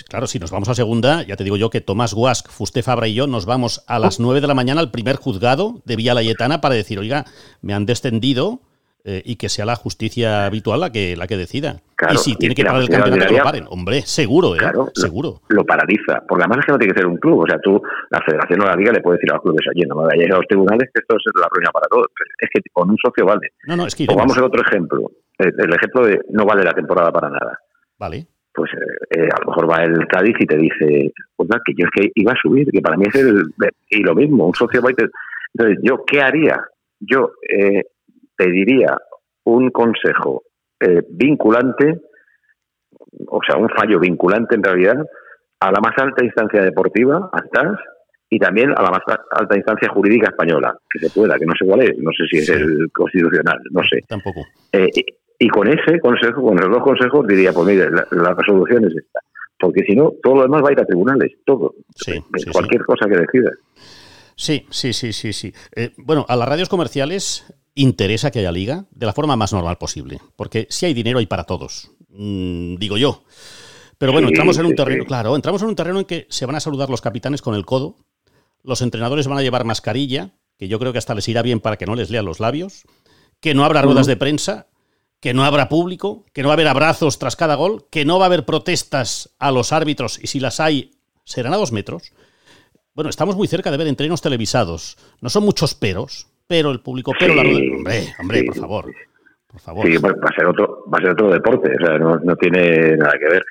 claro, 0.08 0.28
si 0.28 0.38
nos 0.38 0.52
vamos 0.52 0.70
a 0.70 0.76
segunda, 0.76 1.24
ya 1.24 1.36
te 1.36 1.44
digo 1.44 1.58
yo 1.58 1.72
que 1.72 1.82
Tomás 1.82 2.14
Guasc, 2.14 2.50
Fuste 2.50 2.84
Fabra 2.84 3.08
y 3.08 3.16
yo 3.16 3.26
nos 3.26 3.46
vamos 3.46 3.84
a 3.88 3.98
las 3.98 4.20
9 4.20 4.42
de 4.42 4.48
la 4.48 4.54
mañana 4.54 4.82
al 4.82 4.92
primer 4.92 5.16
juzgado 5.16 5.82
de 5.86 5.96
Villa 5.96 6.14
Layetana 6.14 6.62
para 6.62 6.76
decir, 6.76 7.00
oiga, 7.00 7.26
me 7.62 7.74
han 7.74 7.88
descendido 7.88 8.62
eh, 9.06 9.22
y 9.26 9.36
que 9.36 9.50
sea 9.50 9.66
la 9.66 9.76
justicia 9.76 10.46
habitual 10.46 10.80
la 10.80 10.90
que, 10.90 11.18
la 11.18 11.28
que 11.28 11.36
decida. 11.36 11.82
y 12.10 12.18
si 12.18 12.36
tiene 12.36 12.56
que 12.56 12.64
parar 12.64 12.82
el 12.82 12.88
campeonato, 12.88 13.28
que 13.28 13.38
lo 13.38 13.44
paren. 13.44 13.66
Hombre, 13.70 14.02
seguro, 14.04 14.56
¿eh? 14.56 14.60
seguro. 14.94 15.42
Lo, 15.50 15.66
paraliza. 15.66 16.24
Porque 16.26 16.44
además 16.44 16.60
es 16.60 16.66
que 16.66 16.72
no 16.72 16.78
tiene 16.78 16.94
que 16.94 17.00
ser 17.02 17.08
un 17.08 17.18
club. 17.18 17.40
O 17.40 17.46
sea, 17.46 17.60
tú, 17.60 17.82
la 18.10 18.22
federación 18.22 18.62
o 18.62 18.66
la 18.66 18.76
liga 18.76 18.94
le 18.94 19.02
puede 19.02 19.18
decir 19.18 19.30
a 19.32 19.36
los 19.36 19.44
clubes, 19.44 19.68
oye, 19.76 19.86
no 19.86 19.96
me 19.96 20.06
vayáis 20.06 20.32
a 20.32 20.38
los 20.38 20.48
tribunales, 20.48 20.90
que 20.94 21.02
esto 21.02 21.16
es 21.18 21.24
la 21.36 21.48
ruina 21.52 21.70
para 21.72 21.88
todos. 21.88 22.08
Es 22.40 22.50
que 22.54 22.62
con 22.72 22.90
un 22.90 22.98
socio 22.98 23.26
vale. 23.26 23.52
No, 23.68 23.76
no, 23.76 23.86
es 23.86 23.94
que. 23.94 24.06
Pongamos 24.06 24.38
el 24.38 24.44
otro 24.44 24.62
ejemplo. 24.62 25.12
El, 25.38 25.74
ejemplo 25.74 26.06
de 26.06 26.22
no 26.30 26.46
vale 26.46 26.64
la 26.64 26.74
temporada 26.74 27.12
para 27.12 27.30
nada. 27.30 27.60
Vale. 28.00 28.28
Pues 28.54 28.72
eh, 28.72 29.20
eh, 29.20 29.30
a 29.34 29.42
lo 29.42 29.48
mejor 29.48 29.70
va 29.70 29.84
el 29.84 30.08
Cádiz 30.08 30.36
y 30.40 30.46
te 30.46 30.56
dice, 30.56 31.12
pues 31.36 31.50
que 31.66 31.74
yo 31.76 31.88
es 31.88 31.92
que 31.92 32.12
iba 32.16 32.32
a 32.32 32.42
subir, 32.42 32.72
que 32.72 32.82
para 32.82 32.96
mí 32.96 33.04
es 33.10 33.16
el. 33.16 33.54
Y 33.90 34.02
lo 34.02 34.16
mismo, 34.16 34.48
un 34.48 34.56
socio 34.56 34.82
va 34.82 34.92
y 34.92 34.94
te. 34.94 35.08
Entonces, 35.56 35.80
¿yo 35.84 36.06
qué 36.06 36.22
haría? 36.22 36.64
Yo 37.00 37.32
eh, 37.50 37.84
pediría 38.44 38.98
un 39.46 39.70
consejo 39.72 40.44
eh, 40.80 41.02
vinculante, 41.10 42.02
o 43.28 43.40
sea, 43.46 43.58
un 43.58 43.70
fallo 43.70 44.00
vinculante 44.00 44.56
en 44.56 44.64
realidad, 44.64 44.98
a 45.60 45.72
la 45.72 45.80
más 45.80 45.94
alta 45.98 46.26
instancia 46.26 46.62
deportiva, 46.62 47.30
a 47.32 47.42
y 48.30 48.40
también 48.40 48.72
a 48.72 48.82
la 48.82 48.90
más 48.90 49.02
alta 49.32 49.56
instancia 49.56 49.90
jurídica 49.90 50.30
española, 50.30 50.76
que 50.90 51.00
se 51.00 51.10
pueda, 51.10 51.38
que 51.38 51.46
no 51.46 51.54
sé 51.58 51.66
cuál 51.66 51.84
es, 51.84 51.98
no 52.00 52.12
sé 52.12 52.24
si 52.30 52.38
es 52.40 52.50
el 52.50 52.92
constitucional, 52.92 53.60
no 53.70 53.84
sé. 53.84 54.00
Tampoco. 54.08 54.42
Eh, 54.72 54.90
y, 55.40 55.48
con 55.50 55.68
ese 55.68 56.00
consejo, 56.00 56.42
con 56.42 56.58
esos 56.58 56.72
dos 56.72 56.82
consejos, 56.82 57.28
diría, 57.28 57.54
pues 57.54 57.68
mire, 57.68 57.92
la, 57.92 58.34
resolución 58.34 58.86
es 58.86 58.96
esta. 58.96 59.20
Porque 59.60 59.84
si 59.86 59.96
no, 59.96 60.14
todo 60.24 60.38
lo 60.38 60.42
demás 60.44 60.64
va 60.64 60.70
a 60.70 60.72
ir 60.72 60.80
a 60.80 60.86
tribunales, 60.86 61.32
todo. 61.46 61.76
cualquier 62.52 62.84
cosa 62.86 63.08
que 63.08 63.18
decida. 63.18 63.52
Sí, 64.36 64.66
sí, 64.72 64.94
sí, 64.94 65.14
sí, 65.14 65.32
sí. 65.32 65.54
Eh, 65.76 65.92
bueno, 65.98 66.26
a 66.28 66.36
las 66.36 66.50
radios 66.50 66.70
comerciales 66.70 67.46
interesa 67.76 68.32
que 68.32 68.40
haya 68.40 68.52
liga 68.52 68.86
de 68.92 69.06
la 69.06 69.14
forma 69.14 69.36
más 69.36 69.54
normal 69.54 69.78
posible, 69.78 70.20
porque 70.36 70.68
si 70.70 70.86
hay 70.86 70.94
dinero 70.94 71.20
hay 71.20 71.26
para 71.26 71.44
todos, 71.44 71.92
mm, 72.10 72.76
digo 72.76 72.98
yo. 72.98 73.24
Pero 73.98 74.12
bueno, 74.12 74.28
entramos 74.28 74.58
en 74.58 74.66
un 74.66 74.76
terreno, 74.76 75.06
claro, 75.06 75.36
entramos 75.36 75.62
en 75.62 75.70
un 75.70 75.76
terreno 75.76 76.00
en 76.00 76.06
que 76.06 76.28
se 76.30 76.46
van 76.46 76.56
a 76.56 76.60
saludar 76.60 76.90
los 76.90 77.02
capitanes 77.02 77.42
con 77.42 77.56
el 77.56 77.66
codo, 77.66 77.98
los 78.64 78.82
entrenadores 78.82 79.28
van 79.28 79.38
a 79.38 79.42
llevar 79.42 79.66
mascarilla, 79.66 80.36
que 80.58 80.68
yo 80.68 80.80
creo 80.80 80.92
que 80.92 80.98
hasta 80.98 81.16
les 81.16 81.28
irá 81.28 81.42
bien 81.42 81.60
para 81.60 81.78
que 81.78 81.86
no 81.86 81.96
les 81.96 82.10
lean 82.10 82.26
los 82.26 82.40
labios, 82.40 82.84
que 83.40 83.54
no 83.54 83.66
habrá 83.66 83.82
ruedas 83.82 84.08
de 84.08 84.18
prensa, 84.18 84.68
que 85.20 85.34
no 85.34 85.44
habrá 85.44 85.70
público, 85.70 86.26
que 86.34 86.42
no 86.42 86.50
va 86.50 86.54
a 86.54 86.56
haber 86.56 86.68
abrazos 86.68 87.18
tras 87.18 87.36
cada 87.36 87.56
gol, 87.56 87.88
que 87.90 88.06
no 88.06 88.20
va 88.20 88.26
a 88.26 88.28
haber 88.28 88.46
protestas 88.46 89.36
a 89.40 89.52
los 89.52 89.72
árbitros 89.72 90.20
y 90.22 90.28
si 90.28 90.40
las 90.40 90.60
hay 90.60 90.92
serán 91.24 91.54
a 91.54 91.58
dos 91.58 91.72
metros. 91.72 92.12
Bueno, 92.94 93.10
estamos 93.10 93.36
muy 93.36 93.48
cerca 93.48 93.72
de 93.72 93.78
ver 93.78 93.88
entrenos 93.88 94.22
televisados. 94.22 94.98
No 95.22 95.30
son 95.30 95.44
muchos 95.44 95.76
peros, 95.76 96.28
pero 96.48 96.72
el 96.72 96.82
público, 96.82 97.14
pero 97.20 97.36
la 97.36 97.42
Hombre, 97.42 98.14
hombre, 98.20 98.44
por 98.46 98.56
favor. 98.56 98.86
Por 99.48 99.62
favor. 99.62 99.86
Sí, 99.86 99.98
va 99.98 100.10
a 100.10 100.36
ser 100.36 100.46
otro, 100.48 100.84
va 100.92 100.98
a 100.98 101.02
ser 101.02 101.12
otro 101.12 101.30
deporte, 101.32 101.72
o 101.80 101.86
sea, 101.86 101.98
no, 101.98 102.18
no 102.18 102.36
tiene 102.36 102.98
nada 102.98 103.14
que 103.20 103.30
ver. 103.30 103.44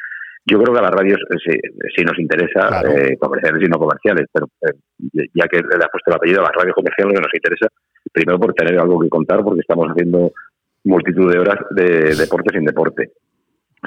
Yo 0.44 0.60
creo 0.60 0.74
que 0.74 0.80
a 0.80 0.82
las 0.82 0.90
radios 0.90 1.20
eh, 1.30 1.60
sí, 1.94 2.04
nos 2.04 2.18
interesa, 2.18 2.82
eh, 2.82 3.16
comerciales 3.16 3.62
y 3.62 3.70
no 3.70 3.78
comerciales, 3.78 4.26
pero 4.32 4.46
eh, 4.62 5.28
ya 5.32 5.46
que 5.46 5.58
le 5.58 5.84
ha 5.84 5.88
puesto 5.88 6.10
el 6.10 6.16
apellido 6.16 6.40
a 6.40 6.44
las 6.44 6.56
radios 6.56 6.74
comerciales, 6.74 7.20
nos 7.20 7.34
interesa, 7.34 7.68
primero 8.12 8.40
por 8.40 8.52
tener 8.54 8.78
algo 8.78 8.98
que 9.00 9.08
contar, 9.08 9.44
porque 9.44 9.60
estamos 9.60 9.86
haciendo 9.88 10.32
multitud 10.84 11.32
de 11.32 11.38
horas 11.38 11.58
de 11.70 12.16
deporte 12.16 12.50
sin 12.52 12.64
deporte. 12.64 13.12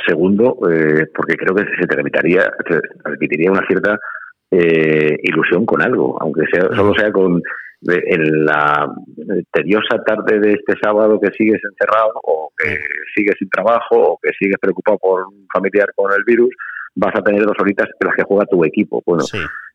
Segundo, 0.06 0.58
porque 0.60 1.36
creo 1.38 1.56
que 1.56 1.64
se 1.80 1.88
transmitiría, 1.88 2.44
se 2.68 2.80
transmitiría 3.02 3.52
una 3.52 3.66
cierta 3.66 3.98
ilusión 4.52 5.66
con 5.66 5.82
algo, 5.82 6.18
aunque 6.22 6.46
sea, 6.52 6.68
solo 6.76 6.94
sea 6.94 7.12
con 7.12 7.42
en 7.88 8.46
la 8.46 8.92
tediosa 9.52 10.04
tarde 10.06 10.40
de 10.40 10.54
este 10.54 10.74
sábado 10.82 11.20
que 11.20 11.32
sigues 11.38 11.62
encerrado 11.64 12.14
o 12.24 12.52
que 12.58 12.78
sigues 13.16 13.36
sin 13.38 13.50
trabajo 13.50 13.96
o 13.96 14.20
que 14.22 14.32
sigues 14.40 14.58
preocupado 14.60 14.98
por 14.98 15.28
un 15.28 15.48
familiar 15.54 15.88
con 15.96 16.12
el 16.12 16.24
virus, 16.26 16.50
vas 16.96 17.14
a 17.16 17.22
tener 17.22 17.44
dos 17.44 17.58
horitas 17.60 17.88
en 18.00 18.08
las 18.08 18.16
que 18.16 18.24
juega 18.24 18.46
tu 18.46 18.64
equipo. 18.66 19.04
Bueno, 19.06 19.24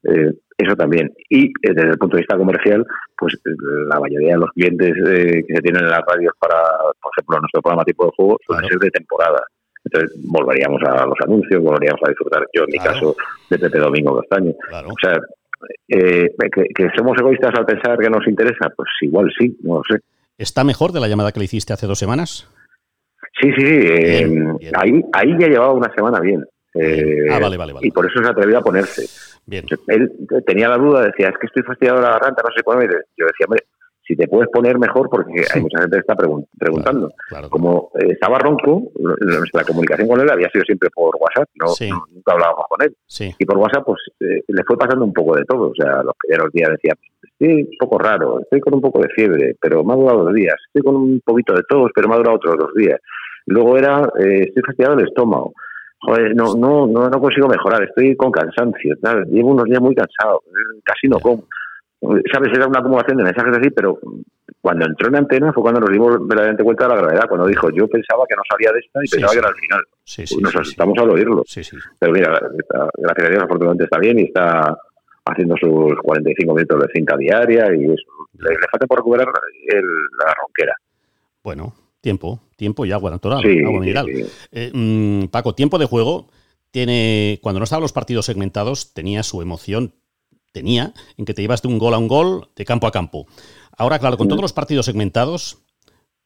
eh, 0.04 0.32
eso 0.58 0.76
también. 0.76 1.12
Y 1.28 1.46
eh, 1.46 1.74
desde 1.74 1.90
el 1.90 1.98
punto 1.98 2.16
de 2.16 2.22
vista 2.22 2.36
comercial, 2.36 2.84
pues 3.16 3.38
la 3.88 4.00
mayoría 4.00 4.32
de 4.32 4.40
los 4.40 4.50
clientes 4.50 4.92
eh, 5.06 5.44
que 5.46 5.54
se 5.54 5.62
tienen 5.62 5.84
en 5.84 5.90
las 5.90 6.02
radios 6.06 6.32
para, 6.38 6.56
por 7.00 7.12
ejemplo, 7.16 7.38
nuestro 7.40 7.62
programa 7.62 7.84
tipo 7.84 8.06
de 8.06 8.12
juego, 8.16 8.38
suelen 8.46 8.68
ser 8.68 8.78
de 8.78 8.90
temporada. 8.90 9.42
Entonces 9.84 10.18
volveríamos 10.24 10.82
a 10.82 11.06
los 11.06 11.18
anuncios, 11.24 11.62
volveríamos 11.62 12.00
a 12.04 12.10
disfrutar, 12.10 12.46
yo 12.52 12.64
en 12.64 12.72
mi 12.72 12.78
caso, 12.78 13.16
de 13.48 13.58
Pepe 13.58 13.78
Domingo 13.78 14.20
Castaño. 14.20 14.52
O 14.86 14.94
sea, 15.00 15.18
eh, 15.88 16.30
que, 16.74 16.88
somos 16.96 17.16
egoístas 17.18 17.52
al 17.56 17.66
pensar 17.66 17.98
que 17.98 18.10
nos 18.10 18.26
interesa, 18.26 18.70
pues 18.74 18.88
igual 19.02 19.30
sí, 19.38 19.56
no 19.62 19.76
lo 19.76 19.82
sé. 19.88 20.02
¿Está 20.38 20.64
mejor 20.64 20.92
de 20.92 21.00
la 21.00 21.08
llamada 21.08 21.32
que 21.32 21.40
le 21.40 21.44
hiciste 21.44 21.72
hace 21.72 21.86
dos 21.86 21.98
semanas? 21.98 22.48
Sí, 23.40 23.50
sí, 23.56 23.64
eh, 23.64 24.28
Ahí, 24.74 25.02
ahí 25.12 25.36
ya 25.38 25.48
llevaba 25.48 25.72
una 25.72 25.92
semana 25.94 26.20
bien. 26.20 26.44
Eh, 26.74 27.26
ah, 27.30 27.38
vale, 27.38 27.56
vale, 27.56 27.72
vale. 27.72 27.86
Y 27.86 27.90
por 27.90 28.06
eso 28.06 28.22
se 28.22 28.30
atrevió 28.30 28.58
a 28.58 28.62
ponerse. 28.62 29.06
Bien. 29.46 29.64
Él 29.88 30.10
tenía 30.46 30.68
la 30.68 30.78
duda, 30.78 31.04
decía, 31.04 31.28
es 31.28 31.38
que 31.38 31.46
estoy 31.46 31.62
fastidiado 31.62 31.98
de 31.98 32.04
la 32.04 32.12
garganta, 32.12 32.42
no 32.42 32.54
sé 32.54 32.62
cómo. 32.62 32.80
Yo 32.82 32.86
decía, 33.26 33.46
hombre, 33.46 33.64
si 34.10 34.16
te 34.16 34.26
puedes 34.26 34.50
poner 34.50 34.76
mejor, 34.76 35.08
porque 35.08 35.44
hay 35.54 35.62
mucha 35.62 35.82
gente 35.82 35.98
que 35.98 36.00
está 36.00 36.16
preguntando. 36.16 37.12
Como 37.48 37.92
eh, 37.94 38.08
estaba 38.10 38.40
ronco, 38.40 38.90
nuestra 39.20 39.62
comunicación 39.62 40.08
con 40.08 40.20
él 40.20 40.28
había 40.28 40.50
sido 40.50 40.64
siempre 40.64 40.90
por 40.90 41.14
WhatsApp, 41.20 41.48
no, 41.54 41.68
nunca 42.12 42.32
hablábamos 42.32 42.64
con 42.68 42.82
él. 42.84 42.96
Y 43.38 43.44
por 43.44 43.58
WhatsApp, 43.58 43.84
pues 43.86 44.00
eh, 44.18 44.42
le 44.48 44.64
fue 44.64 44.76
pasando 44.76 45.04
un 45.04 45.12
poco 45.12 45.36
de 45.36 45.44
todo. 45.44 45.70
O 45.70 45.74
sea, 45.76 46.02
los 46.02 46.14
primeros 46.18 46.50
días 46.52 46.70
decía, 46.70 46.92
estoy 47.22 47.62
un 47.62 47.78
poco 47.78 47.98
raro, 47.98 48.40
estoy 48.40 48.58
con 48.58 48.74
un 48.74 48.80
poco 48.80 49.00
de 49.00 49.08
fiebre, 49.10 49.54
pero 49.60 49.84
me 49.84 49.92
ha 49.92 49.96
durado 49.96 50.24
dos 50.24 50.34
días. 50.34 50.56
Estoy 50.66 50.82
con 50.82 50.96
un 50.96 51.20
poquito 51.24 51.54
de 51.54 51.62
tos, 51.68 51.92
pero 51.94 52.08
me 52.08 52.14
ha 52.14 52.18
durado 52.18 52.36
otros 52.36 52.56
dos 52.58 52.74
días. 52.74 52.98
Luego 53.46 53.78
era, 53.78 54.10
eh, 54.18 54.42
estoy 54.48 54.62
fastidiado 54.66 54.96
del 54.96 55.06
estómago. 55.06 55.52
Joder, 56.00 56.34
no, 56.34 56.54
no, 56.54 56.86
no, 56.88 57.08
no 57.08 57.20
consigo 57.20 57.46
mejorar, 57.46 57.84
estoy 57.84 58.16
con 58.16 58.32
cansancio, 58.32 58.96
llevo 59.30 59.50
unos 59.50 59.66
días 59.66 59.82
muy 59.82 59.94
cansado, 59.94 60.42
casi 60.82 61.08
no 61.08 61.20
como 61.20 61.44
sabes, 62.32 62.50
era 62.54 62.66
una 62.66 62.80
acumulación 62.80 63.18
de 63.18 63.24
mensajes 63.24 63.56
así, 63.58 63.70
pero 63.70 63.98
cuando 64.60 64.86
entró 64.86 65.08
en 65.08 65.16
antena 65.16 65.52
fue 65.52 65.62
cuando 65.62 65.80
nos 65.80 65.90
dimos 65.90 66.16
verdaderamente 66.26 66.64
cuenta 66.64 66.84
de 66.84 66.94
la 66.94 67.00
gravedad, 67.00 67.28
cuando 67.28 67.46
dijo, 67.46 67.70
yo 67.70 67.88
pensaba 67.88 68.24
que 68.28 68.36
no 68.36 68.42
salía 68.48 68.72
de 68.72 68.80
esta 68.80 69.00
y 69.02 69.08
pensaba 69.08 69.32
que 69.32 69.38
era 69.38 69.48
al 69.48 69.54
final. 69.54 70.42
nos 70.42 70.56
asustamos 70.56 70.98
al 70.98 71.10
oírlo. 71.10 71.44
Pero 71.98 72.12
mira, 72.12 72.40
gracias 72.96 73.26
a 73.26 73.30
Dios, 73.30 73.42
afortunadamente 73.42 73.84
está 73.84 73.98
bien 73.98 74.18
y 74.18 74.22
está 74.24 74.76
haciendo 75.24 75.56
sus 75.56 75.94
45 76.02 76.54
minutos 76.54 76.80
de 76.80 76.88
cinta 76.92 77.16
diaria 77.16 77.74
y 77.74 77.84
eso. 77.84 78.10
Le, 78.38 78.56
falta 78.70 78.86
por 78.86 78.98
recuperar 78.98 79.26
la 79.26 80.34
ronquera. 80.34 80.74
Bueno, 81.42 81.74
tiempo, 82.00 82.40
tiempo 82.56 82.84
y 82.84 82.92
agua 82.92 83.10
natural, 83.10 83.38
agua 83.38 83.80
mineral. 83.80 84.06
Eh, 84.52 84.70
mm, 84.72 85.26
Paco, 85.26 85.54
tiempo 85.54 85.78
de 85.78 85.86
juego 85.86 86.28
tiene, 86.70 87.38
cuando 87.42 87.60
no 87.60 87.64
estaban 87.64 87.82
los 87.82 87.92
partidos 87.92 88.26
segmentados, 88.26 88.94
tenía 88.94 89.22
su 89.22 89.42
emoción, 89.42 89.92
tenía 90.52 90.94
en 91.16 91.24
que 91.24 91.34
te 91.34 91.42
llevas 91.42 91.62
de 91.62 91.68
un 91.68 91.78
gol 91.78 91.94
a 91.94 91.98
un 91.98 92.08
gol, 92.08 92.48
de 92.56 92.64
campo 92.64 92.86
a 92.86 92.92
campo. 92.92 93.26
Ahora, 93.76 93.98
claro, 93.98 94.16
con 94.16 94.28
todos 94.28 94.42
los 94.42 94.52
partidos 94.52 94.86
segmentados, 94.86 95.58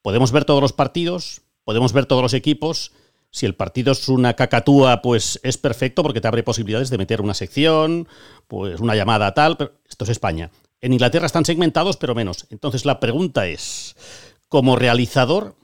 podemos 0.02 0.33
ver 0.33 0.45
todos 0.45 0.61
los 0.61 0.73
partidos, 0.73 1.43
podemos 1.64 1.93
ver 1.93 2.07
todos 2.07 2.23
los 2.23 2.35
equipos. 2.35 2.93
Si 3.31 3.47
el 3.47 3.54
partido 3.54 3.93
es 3.93 4.09
una 4.09 4.35
cacatúa, 4.35 5.02
pues 5.02 5.40
es 5.43 5.59
perfecto 5.59 6.02
porque 6.02 6.21
te 6.21 6.28
abre 6.28 6.43
posibilidades 6.43 6.90
de 6.90 6.99
meter 6.99 7.21
una 7.21 7.35
sección, 7.35 8.09
pues 8.47 8.81
una 8.81 8.95
llamada 8.95 9.35
tal, 9.35 9.57
pero 9.57 9.73
esto 9.88 10.04
es 10.04 10.11
España. 10.11 10.50
En 10.81 10.93
Inglaterra 10.93 11.26
están 11.26 11.45
segmentados, 11.45 11.97
pero 11.97 12.14
menos. 12.14 12.47
Entonces 12.50 12.85
la 12.85 13.00
pregunta 13.00 13.47
es, 13.47 13.97
como 14.49 14.76
realizador, 14.76 15.57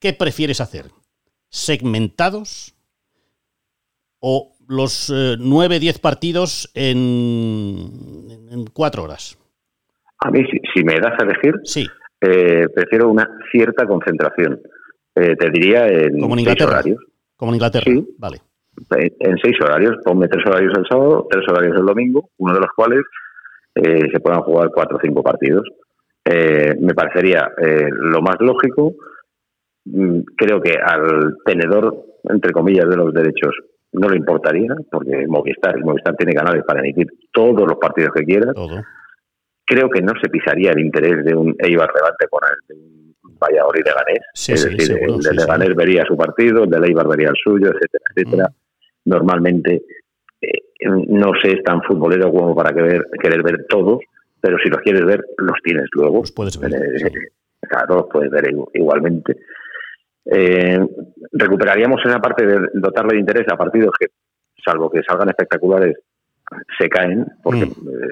¿qué 0.00 0.12
prefieres 0.12 0.60
hacer? 0.60 0.90
¿Segmentados 1.48 2.74
o 4.18 4.53
los 4.68 5.10
eh, 5.10 5.36
nueve, 5.38 5.78
diez 5.78 5.98
partidos 5.98 6.70
en, 6.74 8.66
cuatro 8.72 9.04
horas? 9.04 9.38
A 10.20 10.30
mí, 10.30 10.44
si, 10.74 10.84
me 10.84 10.98
das 11.00 11.12
a 11.20 11.24
elegir, 11.24 11.54
sí. 11.64 11.86
Eh, 12.20 12.66
prefiero 12.74 13.10
una 13.10 13.28
cierta 13.52 13.86
concentración. 13.86 14.60
Eh, 15.14 15.36
te 15.36 15.50
diría 15.50 15.86
en, 15.88 16.18
Como 16.18 16.36
seis 16.36 16.62
horarios. 16.62 17.04
Como 17.36 17.52
en 17.52 17.56
Inglaterra, 17.56 17.84
sí. 17.84 18.14
vale. 18.18 18.38
En 18.96 19.36
seis 19.38 19.56
horarios, 19.60 19.96
ponme 20.04 20.28
tres 20.28 20.44
horarios 20.46 20.72
el 20.76 20.86
sábado, 20.88 21.28
tres 21.30 21.46
horarios 21.48 21.76
el 21.76 21.86
domingo, 21.86 22.30
uno 22.38 22.54
de 22.54 22.60
los 22.60 22.70
cuales 22.74 23.02
se 23.74 24.20
puedan 24.20 24.42
jugar 24.42 24.70
cuatro 24.72 24.96
o 24.96 25.00
cinco 25.02 25.22
partidos. 25.22 25.68
me 26.24 26.94
parecería 26.94 27.48
lo 27.90 28.22
más 28.22 28.36
lógico. 28.40 28.94
Mm, 29.84 30.20
creo 30.36 30.60
que 30.60 30.76
al 30.82 31.36
tenedor, 31.44 32.04
entre 32.24 32.52
comillas, 32.52 32.88
de 32.88 32.96
los 32.96 33.12
derechos 33.12 33.54
no 33.94 34.08
le 34.08 34.16
importaría, 34.16 34.74
porque 34.90 35.26
Movistar, 35.26 35.78
Movistar 35.80 36.16
tiene 36.16 36.34
canales 36.34 36.64
para 36.66 36.80
emitir 36.80 37.06
todos 37.32 37.66
los 37.66 37.78
partidos 37.78 38.12
que 38.14 38.24
quiera. 38.24 38.52
Creo 39.64 39.88
que 39.88 40.02
no 40.02 40.12
se 40.20 40.28
pisaría 40.28 40.72
el 40.72 40.80
interés 40.80 41.24
de 41.24 41.34
un 41.34 41.54
Eibar 41.58 41.90
Levante 41.94 42.26
con 42.28 42.40
el, 42.44 43.14
Valladolid 43.38 43.84
de 43.84 43.90
Ganés. 43.90 44.48
es 44.48 44.64
decir, 44.64 44.98
el 45.00 45.18
de 45.18 45.34
Leganés 45.34 45.74
vería 45.74 46.04
su 46.04 46.16
partido, 46.16 46.64
el 46.64 46.70
de 46.70 46.80
Leibar 46.80 47.08
vería 47.08 47.28
el 47.28 47.36
suyo, 47.42 47.68
etcétera, 47.68 48.04
etcétera. 48.14 48.48
Mm. 48.48 49.10
Normalmente 49.10 49.82
eh, 50.40 50.62
no 51.08 51.32
se 51.42 51.52
es 51.52 51.62
tan 51.62 51.82
futbolero 51.82 52.30
como 52.32 52.54
para 52.54 52.74
querer, 52.74 53.06
querer 53.20 53.42
ver 53.42 53.66
todos, 53.68 54.00
pero 54.40 54.58
si 54.58 54.68
los 54.68 54.80
quieres 54.80 55.04
ver, 55.04 55.24
los 55.38 55.56
tienes 55.62 55.86
luego. 55.92 56.20
Los 56.20 56.32
puedes 56.32 56.58
ver. 56.58 56.72
Eh, 56.74 57.10
claro, 57.68 57.96
los 57.96 58.06
puedes 58.10 58.30
ver 58.30 58.44
igualmente. 58.74 59.36
Eh, 60.26 60.80
recuperaríamos 61.32 62.00
esa 62.04 62.18
parte 62.18 62.46
de 62.46 62.68
dotarle 62.74 63.14
de 63.14 63.20
interés 63.20 63.46
a 63.50 63.56
partidos 63.56 63.92
que, 63.98 64.06
salvo 64.64 64.90
que 64.90 65.02
salgan 65.02 65.28
espectaculares, 65.28 65.96
se 66.78 66.88
caen, 66.88 67.26
porque 67.42 67.66
mm. 67.66 67.88
eh, 67.88 68.08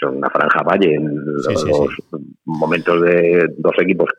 son 0.00 0.16
una 0.16 0.30
franja 0.30 0.62
valle 0.62 0.94
en 0.94 1.24
los 1.24 1.64
momentos 2.44 3.00
de 3.02 3.54
dos 3.58 3.74
equipos 3.80 4.10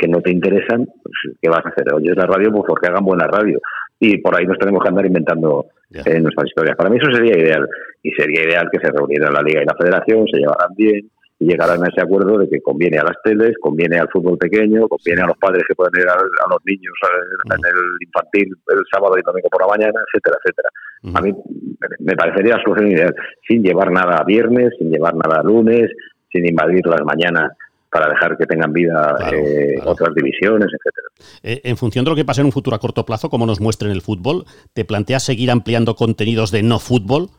que 0.00 0.08
no 0.08 0.20
te 0.22 0.30
interesan, 0.32 0.86
pues, 0.86 1.36
¿qué 1.40 1.48
vas 1.50 1.64
a 1.64 1.68
hacer? 1.68 1.92
Oyes 1.92 2.16
la 2.16 2.26
radio, 2.26 2.50
pues 2.50 2.64
porque 2.66 2.88
hagan 2.88 3.04
buena 3.04 3.26
radio. 3.26 3.60
Y 3.98 4.16
por 4.18 4.34
ahí 4.34 4.46
nos 4.46 4.58
tenemos 4.58 4.82
que 4.82 4.88
andar 4.88 5.04
inventando 5.04 5.66
eh, 5.92 6.20
nuestras 6.20 6.48
historias. 6.48 6.74
Para 6.74 6.88
mí 6.88 6.96
eso 6.96 7.12
sería 7.12 7.36
ideal. 7.36 7.68
Y 8.02 8.10
sería 8.12 8.44
ideal 8.44 8.70
que 8.72 8.80
se 8.80 8.90
reunieran 8.90 9.34
la 9.34 9.42
Liga 9.42 9.62
y 9.62 9.66
la 9.66 9.76
Federación, 9.78 10.26
se 10.26 10.38
llevaran 10.38 10.74
bien, 10.74 11.10
y 11.40 11.46
llegarán 11.46 11.82
a 11.82 11.88
ese 11.88 12.02
acuerdo 12.02 12.38
de 12.38 12.48
que 12.50 12.60
conviene 12.60 12.98
a 12.98 13.04
las 13.04 13.16
teles, 13.24 13.56
conviene 13.60 13.98
al 13.98 14.10
fútbol 14.10 14.36
pequeño, 14.36 14.86
conviene 14.86 15.22
a 15.22 15.26
los 15.26 15.38
padres 15.38 15.64
que 15.66 15.74
pueden 15.74 15.98
ir 15.98 16.06
a, 16.06 16.14
los 16.14 16.58
niños 16.66 16.92
en 17.46 17.64
el 17.64 18.06
infantil 18.06 18.54
el 18.68 18.84
sábado 18.92 19.14
y 19.18 19.22
domingo 19.22 19.48
por 19.48 19.62
la 19.62 19.68
mañana, 19.68 20.00
etcétera, 20.06 20.36
etcétera. 20.44 20.68
A 21.14 21.20
mí 21.22 21.34
me 22.00 22.14
parecería 22.14 22.56
la 22.56 22.62
solución 22.62 22.90
ideal, 22.90 23.14
sin 23.48 23.62
llevar 23.62 23.90
nada 23.90 24.18
a 24.18 24.24
viernes, 24.24 24.74
sin 24.78 24.90
llevar 24.90 25.14
nada 25.14 25.40
a 25.40 25.42
lunes, 25.42 25.90
sin 26.30 26.46
invadir 26.46 26.86
las 26.86 27.00
mañanas 27.04 27.52
para 27.90 28.08
dejar 28.10 28.36
que 28.36 28.44
tengan 28.44 28.72
vida 28.72 29.16
eh, 29.32 29.80
otras 29.84 30.14
divisiones, 30.14 30.68
etcétera. 30.68 31.08
Eh, 31.42 31.62
en 31.64 31.76
función 31.78 32.04
de 32.04 32.10
lo 32.10 32.16
que 32.16 32.26
pase 32.26 32.42
en 32.42 32.46
un 32.46 32.52
futuro 32.52 32.76
a 32.76 32.78
corto 32.78 33.06
plazo, 33.06 33.30
como 33.30 33.46
nos 33.46 33.62
muestre 33.62 33.88
en 33.88 33.94
el 33.94 34.02
fútbol, 34.02 34.44
¿te 34.74 34.84
planteas 34.84 35.24
seguir 35.24 35.50
ampliando 35.50 35.96
contenidos 35.96 36.50
de 36.50 36.62
no 36.62 36.78
fútbol? 36.78 37.30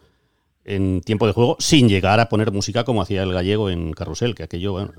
En 0.65 1.01
tiempo 1.01 1.27
de 1.27 1.33
juego 1.33 1.55
sin 1.59 1.89
llegar 1.89 2.19
a 2.19 2.29
poner 2.29 2.51
música 2.51 2.83
como 2.83 3.01
hacía 3.01 3.23
el 3.23 3.33
gallego 3.33 3.69
en 3.69 3.93
Carrusel, 3.93 4.35
que 4.35 4.43
aquello, 4.43 4.73
bueno. 4.73 4.91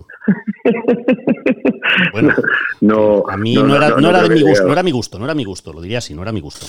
no, 2.80 3.24
a 3.28 3.36
mí 3.36 3.54
no, 3.54 3.76
era, 3.76 4.22
de 4.22 4.34
mi 4.34 4.42
gusto, 4.42 4.66
no 4.66 4.72
era 4.72 4.82
mi 4.82 4.90
gusto, 4.90 5.18
no 5.18 5.24
era 5.24 5.34
mi 5.34 5.44
gusto, 5.44 5.72
lo 5.72 5.80
diría 5.80 5.98
así, 5.98 6.14
no 6.14 6.22
era 6.22 6.32
mi 6.32 6.40
gusto. 6.40 6.66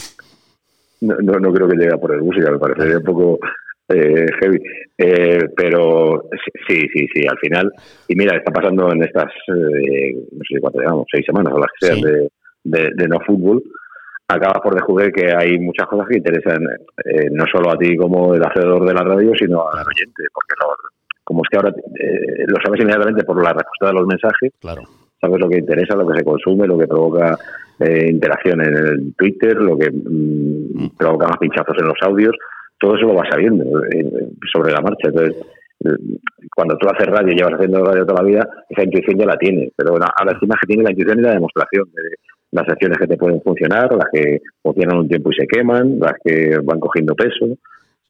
No, 1.02 1.16
no, 1.18 1.52
creo 1.52 1.68
que 1.68 1.76
llegue 1.76 1.94
a 1.94 1.98
poner 1.98 2.22
música, 2.22 2.52
me 2.52 2.60
parecería 2.60 2.98
un 2.98 3.04
poco 3.04 3.40
eh, 3.90 4.28
heavy. 4.40 4.62
Eh, 4.98 5.50
pero 5.56 6.30
sí, 6.68 6.88
sí, 6.94 7.08
sí, 7.14 7.26
al 7.30 7.38
final. 7.40 7.72
Y 8.08 8.16
mira, 8.16 8.38
está 8.38 8.52
pasando 8.52 8.92
en 8.92 9.04
estas, 9.04 9.32
eh, 9.48 10.14
no 10.32 10.42
sé 10.48 10.60
cuánto 10.62 10.80
llevamos, 10.80 11.08
seis 11.12 11.26
semanas 11.26 11.54
o 11.54 11.60
las 11.60 11.70
que 11.80 11.88
sean 11.88 12.02
de, 12.02 12.92
de, 12.96 13.08
no 13.08 13.20
fútbol 13.26 13.62
acabas 14.36 14.62
por 14.62 14.74
descubrir 14.74 15.12
que 15.12 15.34
hay 15.36 15.60
muchas 15.60 15.88
cosas 15.88 16.08
que 16.08 16.18
interesan 16.18 16.63
eh, 17.06 17.30
no 17.32 17.46
solo 17.52 17.72
a 17.72 17.78
ti 17.78 17.96
como 17.96 18.34
el 18.34 18.44
hacedor 18.44 18.86
de 18.86 18.94
la 18.94 19.04
radio, 19.04 19.32
sino 19.38 19.62
al 19.70 19.86
oyente, 19.86 20.24
porque 20.34 20.56
como 21.24 21.42
es 21.44 21.50
que 21.50 21.58
ahora 21.58 21.70
eh, 21.70 22.46
lo 22.48 22.58
sabes 22.63 22.82
inmediatamente 22.82 23.24
por 23.24 23.42
la 23.42 23.54
respuesta 23.54 23.88
de 23.88 23.94
los 23.94 24.08
mensajes, 24.08 24.52
claro. 24.60 24.82
sabes 25.22 25.40
lo 25.40 25.50
que 25.50 25.60
interesa, 25.60 25.96
lo 25.96 26.08
que 26.08 26.18
se 26.18 26.25
consume, 26.25 26.68
lo 26.68 26.78
que 26.78 26.88
provoca 26.88 27.38
eh, 27.80 28.08
interacción 28.10 28.62
en 28.62 28.75
el 28.75 29.13
Twitter, 29.16 29.56
lo 29.56 29.78
que 29.78 29.90
mm, 29.90 30.84
mm. 30.84 30.98
provoca 30.98 31.28
más 31.28 31.38
pinchazos 31.38 31.78
en 31.80 31.88
los 31.88 31.98
audios, 32.02 32.36
todo 32.80 32.96
eso 32.96 33.08
lo 33.08 33.13
vas 33.13 33.30
sabiendo 33.30 33.63
sobre 34.52 34.74
la 34.74 34.82
marcha. 34.82 35.08
Entonces, 35.08 35.38
cuando 36.56 36.78
tú 36.78 36.88
haces 36.90 37.08
radio 37.08 37.32
y 37.32 37.36
llevas 37.36 37.54
haciendo 37.54 37.84
radio 37.84 38.06
toda 38.06 38.22
la 38.22 38.28
vida, 38.28 38.50
esa 38.70 38.84
intuición 38.84 39.20
ya 39.20 39.25
la 39.25 39.38
tienes, 39.38 39.72
pero 39.75 39.94
ahora 39.94 40.34
encima 40.34 40.56
que 40.60 40.68
tiene 40.68 40.84
la 40.84 40.92
intuición 40.92 41.20
y 41.20 41.22
la 41.22 41.34
demostración 41.34 41.86
de 41.94 42.02
las 42.54 42.70
acciones 42.70 42.98
que 42.98 43.08
te 43.08 43.18
pueden 43.18 43.42
funcionar, 43.42 43.94
las 43.94 44.08
que 44.12 44.42
funcionan 44.62 45.00
un 45.00 45.08
tiempo 45.08 45.32
y 45.32 45.36
se 45.36 45.48
queman, 45.48 46.00
las 46.00 46.14
que 46.24 46.58
van 46.64 46.80
cogiendo 46.80 47.16
peso. 47.16 47.58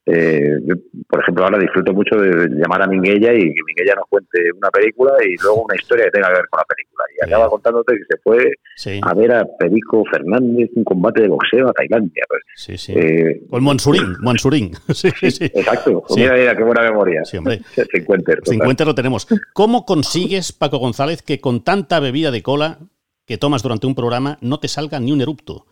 Eh, 0.06 0.58
yo, 0.66 0.76
por 1.08 1.22
ejemplo, 1.22 1.46
ahora 1.46 1.58
disfruto 1.58 1.94
mucho 1.94 2.18
de 2.18 2.50
llamar 2.50 2.82
a 2.82 2.88
Minguella 2.88 3.34
y 3.34 3.54
que 3.54 3.62
Minguella 3.66 3.96
nos 3.96 4.10
cuente 4.10 4.52
una 4.54 4.70
película 4.70 5.14
y 5.26 5.42
luego 5.42 5.64
una 5.64 5.76
historia 5.76 6.06
que 6.06 6.12
tenga 6.12 6.28
que 6.28 6.34
ver 6.34 6.48
con 6.50 6.60
la 6.60 6.66
película. 6.66 7.04
Y 7.16 7.26
acaba 7.26 7.50
contándote 7.50 7.96
que 7.96 8.04
se 8.10 8.18
fue 8.22 9.00
a 9.02 9.14
ver 9.14 9.32
a 9.32 9.46
Perico 9.58 10.04
Fernández 10.12 10.72
un 10.76 10.84
combate 10.84 11.22
de 11.22 11.30
boxeo 11.30 11.70
a 11.70 11.74
Tailandia. 11.74 12.24
Pues, 12.28 12.42
sí, 12.56 12.78
sí. 12.78 12.94
Eh, 12.94 13.44
o 13.50 13.56
el 13.56 13.64
Monsurín, 13.64 14.18
Monsurín. 14.20 14.74
sí, 14.94 15.10
sí, 15.12 15.46
Exacto. 15.46 16.04
Mira, 16.18 16.34
mira, 16.34 16.58
qué 16.58 16.64
buena 16.64 16.82
memoria. 16.82 17.24
Sí, 17.24 17.38
hombre. 17.38 17.62
50 18.44 18.86
lo 18.86 18.96
tenemos. 18.96 19.25
¿Cómo 19.53 19.86
consigues, 19.86 20.51
Paco 20.51 20.79
González, 20.79 21.22
que 21.22 21.40
con 21.40 21.64
tanta 21.64 22.01
bebida 22.01 22.32
de 22.32 22.44
cola 22.44 22.79
que 23.25 23.38
tomas 23.38 23.64
durante 23.64 23.88
un 23.88 23.96
programa 23.96 24.38
no 24.42 24.59
te 24.59 24.68
salga 24.68 25.00
ni 25.00 25.12
un 25.12 25.22
erupto, 25.22 25.66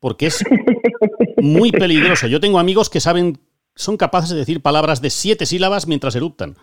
porque 0.00 0.26
es 0.26 0.44
muy 1.38 1.72
peligroso. 1.72 2.26
Yo 2.26 2.40
tengo 2.40 2.58
amigos 2.58 2.90
que 2.90 3.00
saben, 3.00 3.38
son 3.74 3.96
capaces 3.96 4.30
de 4.30 4.36
decir 4.36 4.62
palabras 4.62 5.00
de 5.00 5.10
siete 5.10 5.46
sílabas 5.46 5.86
mientras 5.86 6.14
eruptan. 6.14 6.56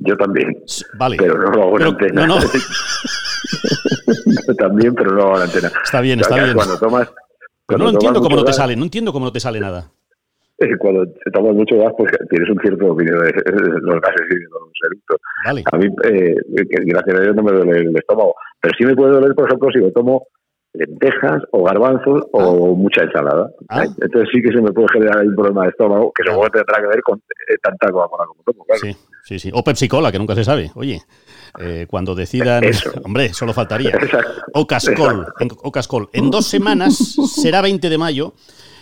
Yo 0.00 0.16
también. 0.16 0.62
Vale. 0.98 1.16
Pero 1.16 1.38
no 1.38 1.50
lo 1.50 1.62
hago 1.62 1.80
en 1.80 1.86
antena. 1.86 2.26
No, 2.26 2.38
no. 2.38 2.46
Yo 4.46 4.54
también, 4.58 4.94
pero 4.94 5.10
no 5.10 5.16
lo 5.16 5.22
hago 5.24 5.36
en 5.36 5.42
antena. 5.42 5.72
Está 5.82 6.00
bien, 6.00 6.20
está 6.20 6.34
bien. 6.36 6.54
Cuando 6.54 6.78
tomas. 6.78 7.08
pero 7.66 7.78
no 7.78 7.90
entiendo 7.90 8.20
cómo 8.20 8.36
no 8.36 8.44
te 8.44 8.52
sale, 8.52 8.76
no 8.76 8.84
entiendo 8.84 9.12
cómo 9.12 9.26
no 9.26 9.32
te 9.32 9.40
sale 9.40 9.60
nada. 9.60 9.90
Cuando 10.78 11.04
se 11.04 11.30
toma 11.30 11.52
mucho 11.52 11.78
gas, 11.78 11.92
pues 11.96 12.10
tienes 12.30 12.50
un 12.50 12.58
cierto 12.60 12.86
dominio 12.86 13.20
de 13.20 13.32
los 13.80 14.00
gases 14.00 14.26
y 14.30 14.34
de 14.34 14.48
los 14.50 14.70
eructos. 14.86 15.20
Vale. 15.44 15.64
A 15.72 15.76
mí, 15.78 15.86
eh, 16.04 16.34
gracias 16.48 17.18
a 17.18 17.22
Dios, 17.22 17.36
no 17.36 17.42
me 17.42 17.52
duele 17.52 17.78
el 17.78 17.96
estómago. 17.96 18.34
Pero 18.60 18.74
sí 18.76 18.84
me 18.84 18.96
puede 18.96 19.12
doler, 19.12 19.34
por 19.34 19.46
ejemplo, 19.46 19.68
si 19.72 19.78
me 19.80 19.92
tomo 19.92 20.26
lentejas 20.74 21.42
o 21.52 21.64
garbanzos 21.64 22.22
o 22.32 22.40
ah. 22.40 22.76
mucha 22.76 23.02
ensalada. 23.02 23.50
Ah. 23.68 23.84
Entonces 23.84 24.28
sí 24.32 24.42
que 24.42 24.52
se 24.52 24.60
me 24.60 24.72
puede 24.72 24.88
generar 24.92 25.26
un 25.26 25.34
problema 25.34 25.62
de 25.62 25.70
estómago 25.70 26.12
que 26.14 26.22
seguro 26.24 26.48
tendrá 26.50 26.80
que 26.80 26.86
ver 26.88 27.02
con 27.02 27.18
eh, 27.18 27.56
tanta 27.62 27.90
Coca-Cola 27.90 28.24
como 28.26 28.42
tomo. 28.42 28.64
Sí, 28.80 28.96
sí, 29.24 29.38
sí. 29.38 29.50
O 29.52 29.62
Pepsi-Cola, 29.62 30.12
que 30.12 30.18
nunca 30.18 30.34
se 30.34 30.44
sabe. 30.44 30.70
Oye, 30.74 31.00
eh, 31.58 31.86
cuando 31.88 32.14
decidan... 32.14 32.64
Hombre, 33.04 33.32
solo 33.32 33.52
faltaría. 33.52 33.98
O 34.54 34.66
Cascol. 34.66 35.26
En, 35.40 35.48
o 35.62 35.72
Cascol. 35.72 36.08
En 36.12 36.30
dos 36.30 36.46
semanas, 36.46 36.96
será 37.28 37.62
20 37.62 37.88
de 37.88 37.98
mayo, 37.98 38.34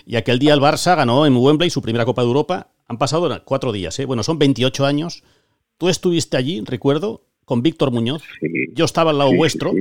y 0.06 0.14
aquel 0.16 0.38
día 0.38 0.54
el 0.54 0.60
Barça 0.60 0.96
ganó 0.96 1.26
en 1.26 1.36
Wembley 1.36 1.68
su 1.68 1.82
primera 1.82 2.04
Copa 2.04 2.22
de 2.22 2.28
Europa. 2.28 2.68
Han 2.86 2.96
pasado 2.96 3.28
cuatro 3.44 3.72
días, 3.72 3.98
¿eh? 3.98 4.04
Bueno, 4.04 4.22
son 4.22 4.38
28 4.38 4.86
años. 4.86 5.24
Tú 5.78 5.88
estuviste 5.88 6.36
allí, 6.36 6.62
recuerdo, 6.64 7.24
con 7.44 7.60
Víctor 7.60 7.90
Muñoz. 7.90 8.22
Yo 8.72 8.84
estaba 8.84 9.10
al 9.10 9.18
lado 9.18 9.34
vuestro. 9.34 9.72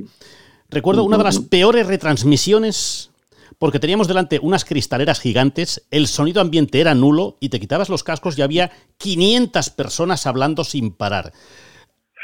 Recuerdo 0.69 1.03
una 1.03 1.19
de 1.19 1.23
las 1.23 1.39
peores 1.39 1.85
retransmisiones 1.85 3.11
porque 3.59 3.79
teníamos 3.79 4.07
delante 4.07 4.39
unas 4.41 4.65
cristaleras 4.65 5.19
gigantes, 5.19 5.85
el 5.91 6.07
sonido 6.07 6.41
ambiente 6.41 6.81
era 6.81 6.95
nulo 6.95 7.38
y 7.39 7.49
te 7.49 7.59
quitabas 7.59 7.89
los 7.89 8.03
cascos 8.03 8.38
y 8.38 8.41
había 8.41 8.71
500 8.97 9.69
personas 9.69 10.25
hablando 10.25 10.63
sin 10.63 10.91
parar. 10.91 11.31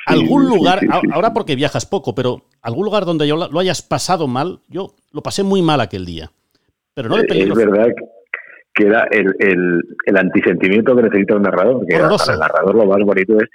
¿Algún 0.07 0.47
lugar, 0.47 0.81
ahora 1.13 1.31
porque 1.33 1.55
viajas 1.55 1.85
poco, 1.85 2.15
pero 2.15 2.43
algún 2.61 2.85
lugar 2.85 3.05
donde 3.05 3.27
yo 3.27 3.37
lo 3.37 3.59
hayas 3.59 3.83
pasado 3.83 4.27
mal? 4.27 4.61
Yo 4.67 4.95
lo 5.11 5.21
pasé 5.21 5.43
muy 5.43 5.61
mal 5.61 5.79
aquel 5.79 6.05
día. 6.05 6.31
Pero 6.93 7.09
no 7.09 7.17
de 7.17 7.25
Es 7.29 7.53
verdad 7.53 7.87
que 8.73 8.87
era 8.87 9.07
el, 9.11 9.33
el, 9.39 10.17
antisentimiento 10.17 10.95
que 10.95 11.03
necesita 11.03 11.35
un 11.35 11.43
narrador. 11.43 11.85
Que 11.85 11.97
para 11.97 12.33
el 12.33 12.39
narrador 12.39 12.75
lo 12.75 12.85
más 12.85 12.99
bonito 13.03 13.37
es 13.37 13.49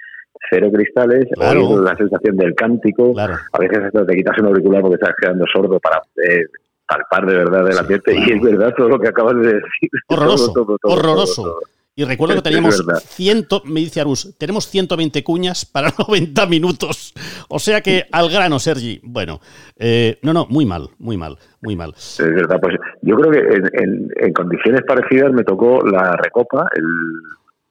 cero 0.49 0.69
cristales, 0.71 1.27
la 1.37 1.95
sensación 1.95 2.37
del 2.37 2.55
cántico. 2.55 3.13
A 3.19 3.59
veces 3.59 3.79
hasta 3.85 4.05
te 4.05 4.15
quitas 4.15 4.37
un 4.39 4.47
auricular 4.47 4.81
porque 4.81 4.95
estás 4.95 5.15
quedando 5.19 5.45
sordo 5.51 5.79
para 5.79 6.01
eh, 6.23 6.45
palpar 6.87 7.25
de 7.25 7.35
verdad 7.35 7.69
el 7.69 7.77
ambiente. 7.77 8.15
Y 8.15 8.31
es 8.31 8.41
verdad 8.41 8.73
todo 8.75 8.89
lo 8.89 8.99
que 8.99 9.09
acabas 9.09 9.35
de 9.35 9.53
decir. 9.53 9.89
Horroroso. 10.07 10.77
horroroso. 10.83 11.59
Y 11.97 12.05
recuerdo 12.05 12.35
que 12.35 12.41
teníamos 12.43 12.85
ciento, 13.07 13.63
me 13.65 13.79
dice 13.79 13.99
Arus, 13.99 14.37
tenemos 14.37 14.69
120 14.69 15.23
cuñas 15.23 15.65
para 15.65 15.89
90 16.07 16.45
minutos. 16.45 17.11
O 17.49 17.57
sea 17.57 17.81
que 17.81 18.05
al 18.11 18.29
grano, 18.29 18.59
Sergi. 18.59 19.01
Bueno, 19.03 19.39
eh, 19.75 20.19
no, 20.21 20.31
no, 20.31 20.45
muy 20.47 20.63
mal, 20.63 20.89
muy 20.99 21.17
mal, 21.17 21.39
muy 21.59 21.75
mal. 21.75 21.95
Es 21.97 22.19
verdad, 22.19 22.59
pues 22.61 22.75
yo 23.01 23.15
creo 23.15 23.31
que 23.31 23.39
en, 23.83 24.09
en 24.15 24.33
condiciones 24.33 24.83
parecidas 24.87 25.33
me 25.33 25.43
tocó 25.43 25.81
la 25.87 26.15
Recopa, 26.15 26.69
el 26.75 26.85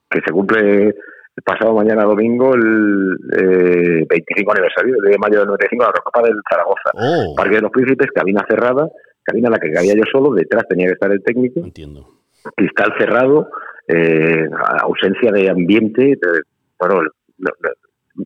que 0.09 0.19
se 0.19 0.33
cumple 0.33 0.93
pasado 1.45 1.73
mañana 1.73 2.03
domingo 2.03 2.53
el 2.53 3.15
25 4.09 4.11
eh, 4.11 4.53
aniversario 4.55 4.95
de 5.03 5.17
mayo 5.17 5.39
del 5.39 5.47
95 5.47 5.83
la 5.85 5.91
Recopa 5.93 6.21
del 6.23 6.35
Zaragoza. 6.49 6.91
Oh. 6.95 7.33
Parque 7.33 7.55
de 7.55 7.61
los 7.61 7.71
Príncipes, 7.71 8.11
cabina 8.13 8.45
cerrada, 8.49 8.89
cabina 9.23 9.47
en 9.47 9.53
la 9.53 9.59
que 9.59 9.71
cabía 9.71 9.93
yo 9.95 10.03
solo, 10.11 10.33
detrás 10.33 10.67
tenía 10.67 10.87
que 10.87 10.93
estar 10.93 11.13
el 11.13 11.23
técnico. 11.23 11.61
Entiendo. 11.61 12.09
Cristal 12.57 12.93
cerrado, 12.97 13.49
eh, 13.87 14.49
ausencia 14.81 15.31
de 15.31 15.49
ambiente, 15.49 16.17
bueno, 16.79 17.09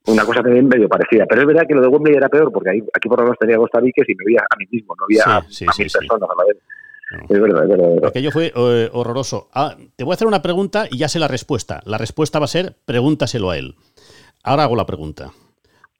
una 0.07 0.25
cosa 0.25 0.41
también 0.41 0.67
medio 0.67 0.87
parecida. 0.87 1.25
Pero 1.27 1.41
es 1.41 1.47
verdad 1.47 1.67
que 1.67 1.75
lo 1.75 1.81
de 1.81 1.87
Wembley 1.87 2.15
era 2.15 2.29
peor, 2.29 2.51
porque 2.51 2.71
ahí, 2.71 2.83
aquí 2.93 3.09
por 3.09 3.19
lo 3.19 3.25
menos 3.25 3.39
tenía 3.39 3.57
Costa 3.57 3.79
Viques 3.79 4.07
y 4.07 4.15
me 4.15 4.23
veía 4.25 4.41
a 4.49 4.55
mí 4.57 4.65
mismo, 4.71 4.95
no 4.97 5.05
había 5.05 5.37
a, 5.37 5.41
mil 5.41 5.91
personas 5.91 6.29
a 6.29 6.35
la 6.37 6.45
vez. 6.47 6.57
Es 7.27 7.41
verdad, 7.41 7.63
es 7.63 7.69
verdad, 7.69 8.05
Aquello 8.05 8.31
fue 8.31 8.53
eh, 8.55 8.89
horroroso. 8.93 9.49
Ah, 9.53 9.75
te 9.97 10.05
voy 10.05 10.13
a 10.13 10.15
hacer 10.15 10.27
una 10.27 10.41
pregunta 10.41 10.85
y 10.89 10.97
ya 10.97 11.09
sé 11.09 11.19
la 11.19 11.27
respuesta. 11.27 11.81
La 11.85 11.97
respuesta 11.97 12.39
va 12.39 12.45
a 12.45 12.47
ser 12.47 12.77
pregúntaselo 12.85 13.49
a 13.49 13.57
él. 13.57 13.75
Ahora 14.43 14.63
hago 14.63 14.77
la 14.77 14.85
pregunta. 14.85 15.31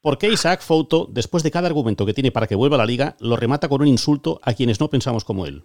¿Por 0.02 0.17
qué 0.17 0.30
Isaac 0.30 0.62
Fouto, 0.62 1.08
después 1.12 1.43
de 1.43 1.52
cada 1.52 1.67
argumento 1.67 2.06
que 2.06 2.13
tiene 2.13 2.32
para 2.32 2.47
que 2.47 2.56
vuelva 2.56 2.76
a 2.76 2.80
la 2.80 2.86
liga, 2.86 3.15
lo 3.19 3.36
remata 3.36 3.67
con 3.67 3.82
un 3.82 3.88
insulto 3.88 4.39
a 4.41 4.54
quienes 4.54 4.80
no 4.80 4.89
pensamos 4.89 5.26
como 5.26 5.45
él? 5.45 5.63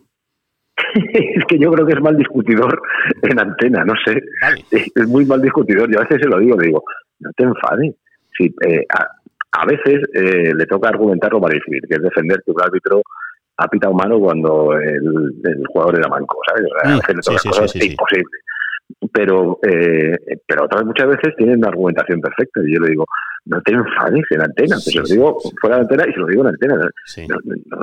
es 1.13 1.45
que 1.47 1.59
yo 1.59 1.71
creo 1.73 1.87
que 1.87 1.93
es 1.95 2.01
mal 2.01 2.17
discutidor 2.17 2.81
en 3.23 3.39
antena, 3.39 3.85
no 3.85 3.95
sé. 4.05 4.23
Es 4.71 5.09
muy 5.09 5.25
mal 5.25 5.43
discutidor. 5.43 5.91
Yo 5.91 5.99
a 5.99 6.03
veces 6.03 6.21
se 6.23 6.29
lo 6.29 6.39
digo, 6.39 6.57
le 6.59 6.67
digo, 6.69 6.85
no 7.21 7.31
te 7.37 7.45
enfades. 7.45 7.95
Si, 8.37 8.47
eh, 8.67 8.87
a, 8.89 9.67
veces 9.67 10.03
eh, 10.15 10.53
le 10.55 10.67
toca 10.67 10.89
argumentar 10.89 11.33
lo 11.33 11.41
decir, 11.41 11.81
que 11.89 11.95
es 11.95 12.03
defender 12.03 12.43
que 12.45 12.53
un 12.53 12.63
árbitro 12.63 13.03
ha 13.59 13.69
pitado 13.69 13.95
mano 13.95 14.19
cuando 14.19 14.75
el, 14.75 15.65
jugador 15.69 15.99
era 15.99 16.09
manco, 16.09 16.39
¿sabes? 16.47 16.71
a 16.85 16.89
mm, 16.89 16.99
veces 16.99 17.17
le 17.17 17.23
toca 17.23 17.51
cosas 17.51 17.77
imposibles. 17.77 18.43
Pero, 19.13 19.59
eh, 19.63 20.17
pero 20.47 20.65
otras 20.65 20.85
muchas 20.85 21.09
veces 21.09 21.35
tienen 21.37 21.59
una 21.59 21.69
argumentación 21.69 22.21
perfecta. 22.21 22.61
Y 22.65 22.75
yo 22.75 22.81
le 22.81 22.91
digo, 22.91 23.07
no 23.47 23.61
te 23.63 23.73
enfades 23.73 24.25
en 24.31 24.43
antena. 24.43 24.77
se 24.77 24.99
lo 24.99 25.05
digo 25.05 25.39
fuera 25.61 25.77
de 25.77 25.83
antena 25.83 26.05
y 26.09 26.13
se 26.13 26.21
lo 26.21 26.27
digo 26.27 26.43
en 26.43 26.49
antena. 26.49 26.77
No, 26.77 27.37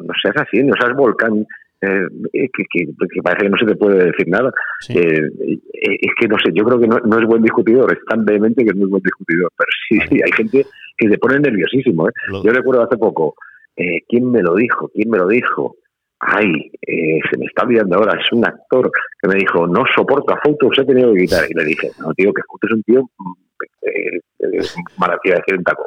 no, 0.03 0.13
seas 0.21 0.35
así, 0.37 0.63
no 0.63 0.73
seas 0.79 0.95
volcán 0.95 1.45
eh, 1.83 2.49
que, 2.53 3.21
parece 3.21 3.43
que 3.43 3.49
no 3.49 3.57
se 3.57 3.65
te 3.65 3.75
puede 3.75 4.05
decir 4.05 4.27
nada. 4.27 4.51
Eh, 4.89 4.95
eh, 4.95 5.97
es 6.01 6.11
que 6.19 6.27
no 6.27 6.37
sé, 6.39 6.51
yo 6.53 6.63
creo 6.63 6.79
que 6.79 6.87
no, 6.87 6.97
es 6.97 7.27
buen 7.27 7.43
discutidor, 7.43 7.91
es 7.91 8.03
tan 8.05 8.23
vehemente 8.23 8.63
que 8.63 8.69
es 8.69 8.75
muy 8.75 8.87
buen 8.87 9.03
discutidor, 9.03 9.51
pero 9.57 9.69
sí, 9.89 9.99
sí 10.09 10.21
hay 10.23 10.31
gente 10.31 10.65
que 10.97 11.09
se 11.09 11.17
pone 11.17 11.39
nerviosísimo. 11.39 12.07
Yo 12.43 12.51
recuerdo 12.51 12.83
hace 12.83 12.97
poco, 12.97 13.35
¿quién 14.07 14.31
me 14.31 14.41
lo 14.41 14.55
dijo? 14.55 14.89
¿Quién 14.93 15.09
me 15.09 15.17
lo 15.17 15.27
dijo? 15.27 15.75
Ay, 16.19 16.71
se 16.81 17.37
me 17.37 17.45
está 17.47 17.63
olvidando 17.63 17.97
ahora, 17.97 18.17
es 18.17 18.31
un 18.31 18.45
actor 18.45 18.89
que 19.21 19.27
me 19.27 19.35
dijo, 19.35 19.67
no 19.67 19.83
soporto 19.93 20.33
a 20.33 20.39
Fouto, 20.41 20.69
se 20.73 20.81
ha 20.81 20.85
tenido 20.85 21.13
que 21.13 21.21
quitar. 21.21 21.43
Y 21.49 21.53
le 21.53 21.65
dije, 21.65 21.91
no, 21.99 22.13
tío, 22.13 22.31
que 22.31 22.43
Fouto 22.47 22.67
es 22.67 22.73
un 22.75 22.83
tío 22.83 23.09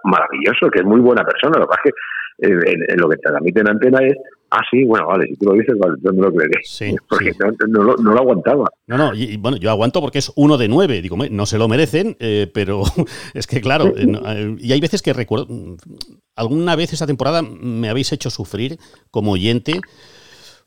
maravilloso, 0.04 0.68
que 0.70 0.80
es 0.80 0.84
muy 0.84 1.00
buena 1.00 1.24
persona. 1.24 1.58
Lo 1.58 1.66
que 1.66 1.68
pasa 1.68 1.82
es 1.84 1.92
que 1.92 1.98
en, 2.38 3.00
lo 3.00 3.08
que 3.08 3.16
te 3.16 3.28
transmite 3.28 3.60
en 3.60 3.68
antena 3.70 3.98
es 4.06 4.14
Ah, 4.50 4.62
sí, 4.70 4.84
bueno, 4.84 5.08
vale, 5.08 5.26
si 5.26 5.36
tú 5.36 5.46
lo 5.46 5.54
dices, 5.54 5.74
vale, 5.78 5.96
yo 6.02 6.12
no 6.12 6.22
lo 6.22 6.32
creeré. 6.32 6.60
Sí, 6.62 6.94
porque 7.08 7.32
No, 7.68 7.82
lo 7.82 8.18
aguantaba. 8.18 8.66
No, 8.86 8.96
no, 8.96 9.14
y, 9.14 9.36
bueno, 9.36 9.56
yo 9.56 9.70
aguanto 9.70 10.00
porque 10.00 10.18
es 10.18 10.32
uno 10.36 10.56
de 10.56 10.68
nueve. 10.68 11.02
Digo, 11.02 11.16
no 11.16 11.46
se 11.46 11.58
lo 11.58 11.68
merecen, 11.68 12.16
eh, 12.20 12.50
pero 12.52 12.82
es 13.34 13.46
que, 13.46 13.60
claro, 13.60 13.88
eh, 13.96 14.06
eh, 14.26 14.56
y 14.58 14.72
hay 14.72 14.80
veces 14.80 15.02
que 15.02 15.12
recuerdo. 15.12 15.48
Alguna 16.36 16.76
vez 16.76 16.92
esta 16.92 17.06
temporada 17.06 17.42
me 17.42 17.88
habéis 17.88 18.12
hecho 18.12 18.30
sufrir 18.30 18.78
como 19.10 19.32
oyente. 19.32 19.80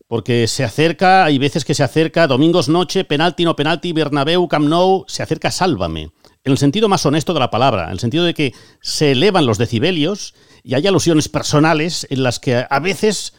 Porque 0.08 0.48
se 0.48 0.64
acerca, 0.64 1.24
hay 1.26 1.38
veces 1.38 1.64
que 1.64 1.76
se 1.76 1.84
acerca, 1.84 2.26
domingos 2.26 2.68
noche, 2.68 3.04
penalti, 3.04 3.46
no 3.46 3.56
penalti, 3.56 3.94
Bernabéu, 3.94 4.48
Camp 4.48 4.68
Nou, 4.68 5.06
se 5.08 5.22
acerca 5.22 5.52
Sálvame. 5.52 6.10
En 6.44 6.52
el 6.52 6.58
sentido 6.58 6.90
más 6.90 7.06
honesto 7.06 7.36
de 7.36 7.40
la 7.40 7.52
palabra, 7.52 7.86
en 7.86 7.92
el 7.92 8.00
sentido 8.00 8.24
de 8.24 8.34
que 8.34 8.54
se 8.82 9.12
elevan 9.12 9.46
los 9.46 9.60
decibelios 9.60 10.34
y 10.64 10.74
hay 10.74 10.88
alusiones 10.88 11.30
personales 11.30 12.08
en 12.10 12.24
las 12.24 12.40
que 12.40 12.66
a 12.68 12.80
veces 12.80 13.36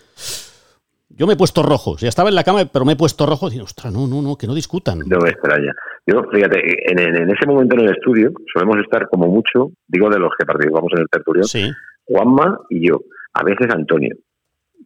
yo 1.20 1.26
me 1.26 1.34
he 1.34 1.36
puesto 1.36 1.62
rojo. 1.62 1.96
Ya 1.98 2.08
estaba 2.08 2.28
en 2.28 2.34
la 2.34 2.44
cama, 2.44 2.64
pero 2.72 2.84
me 2.84 2.92
he 2.92 2.96
puesto 2.96 3.26
rojo. 3.26 3.50
Digo, 3.50 3.64
ostras, 3.64 3.92
no, 3.92 4.06
no, 4.06 4.22
no, 4.22 4.36
que 4.36 4.46
no 4.46 4.54
discutan. 4.54 5.00
No 5.00 5.18
me 5.18 5.30
extraña. 5.30 5.74
Yo, 6.06 6.22
fíjate, 6.32 6.60
en, 6.90 7.30
ese 7.30 7.46
momento 7.46 7.76
en 7.76 7.82
el 7.82 7.90
estudio 7.90 8.32
solemos 8.52 8.78
estar 8.78 9.08
como 9.08 9.26
mucho, 9.26 9.72
digo 9.86 10.08
de 10.08 10.18
los 10.18 10.30
que 10.38 10.46
participamos 10.46 10.90
en 10.94 11.02
el 11.02 11.08
tertulión, 11.08 11.46
Juanma 12.06 12.60
y 12.70 12.88
yo. 12.88 13.00
A 13.34 13.44
veces 13.44 13.68
Antonio. 13.70 14.16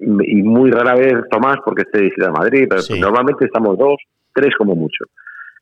Y 0.01 0.42
muy 0.42 0.70
rara 0.70 0.97
vez 0.97 1.14
Tomás, 1.31 1.59
porque 1.64 1.83
este 1.83 2.03
dice 2.03 2.25
a 2.27 2.33
Madrid, 2.33 2.66
pero 2.68 2.83
normalmente 2.99 3.44
estamos 3.44 3.79
dos, 3.79 3.97
tres 4.35 4.55
como 4.59 4.75
mucho. 4.75 5.05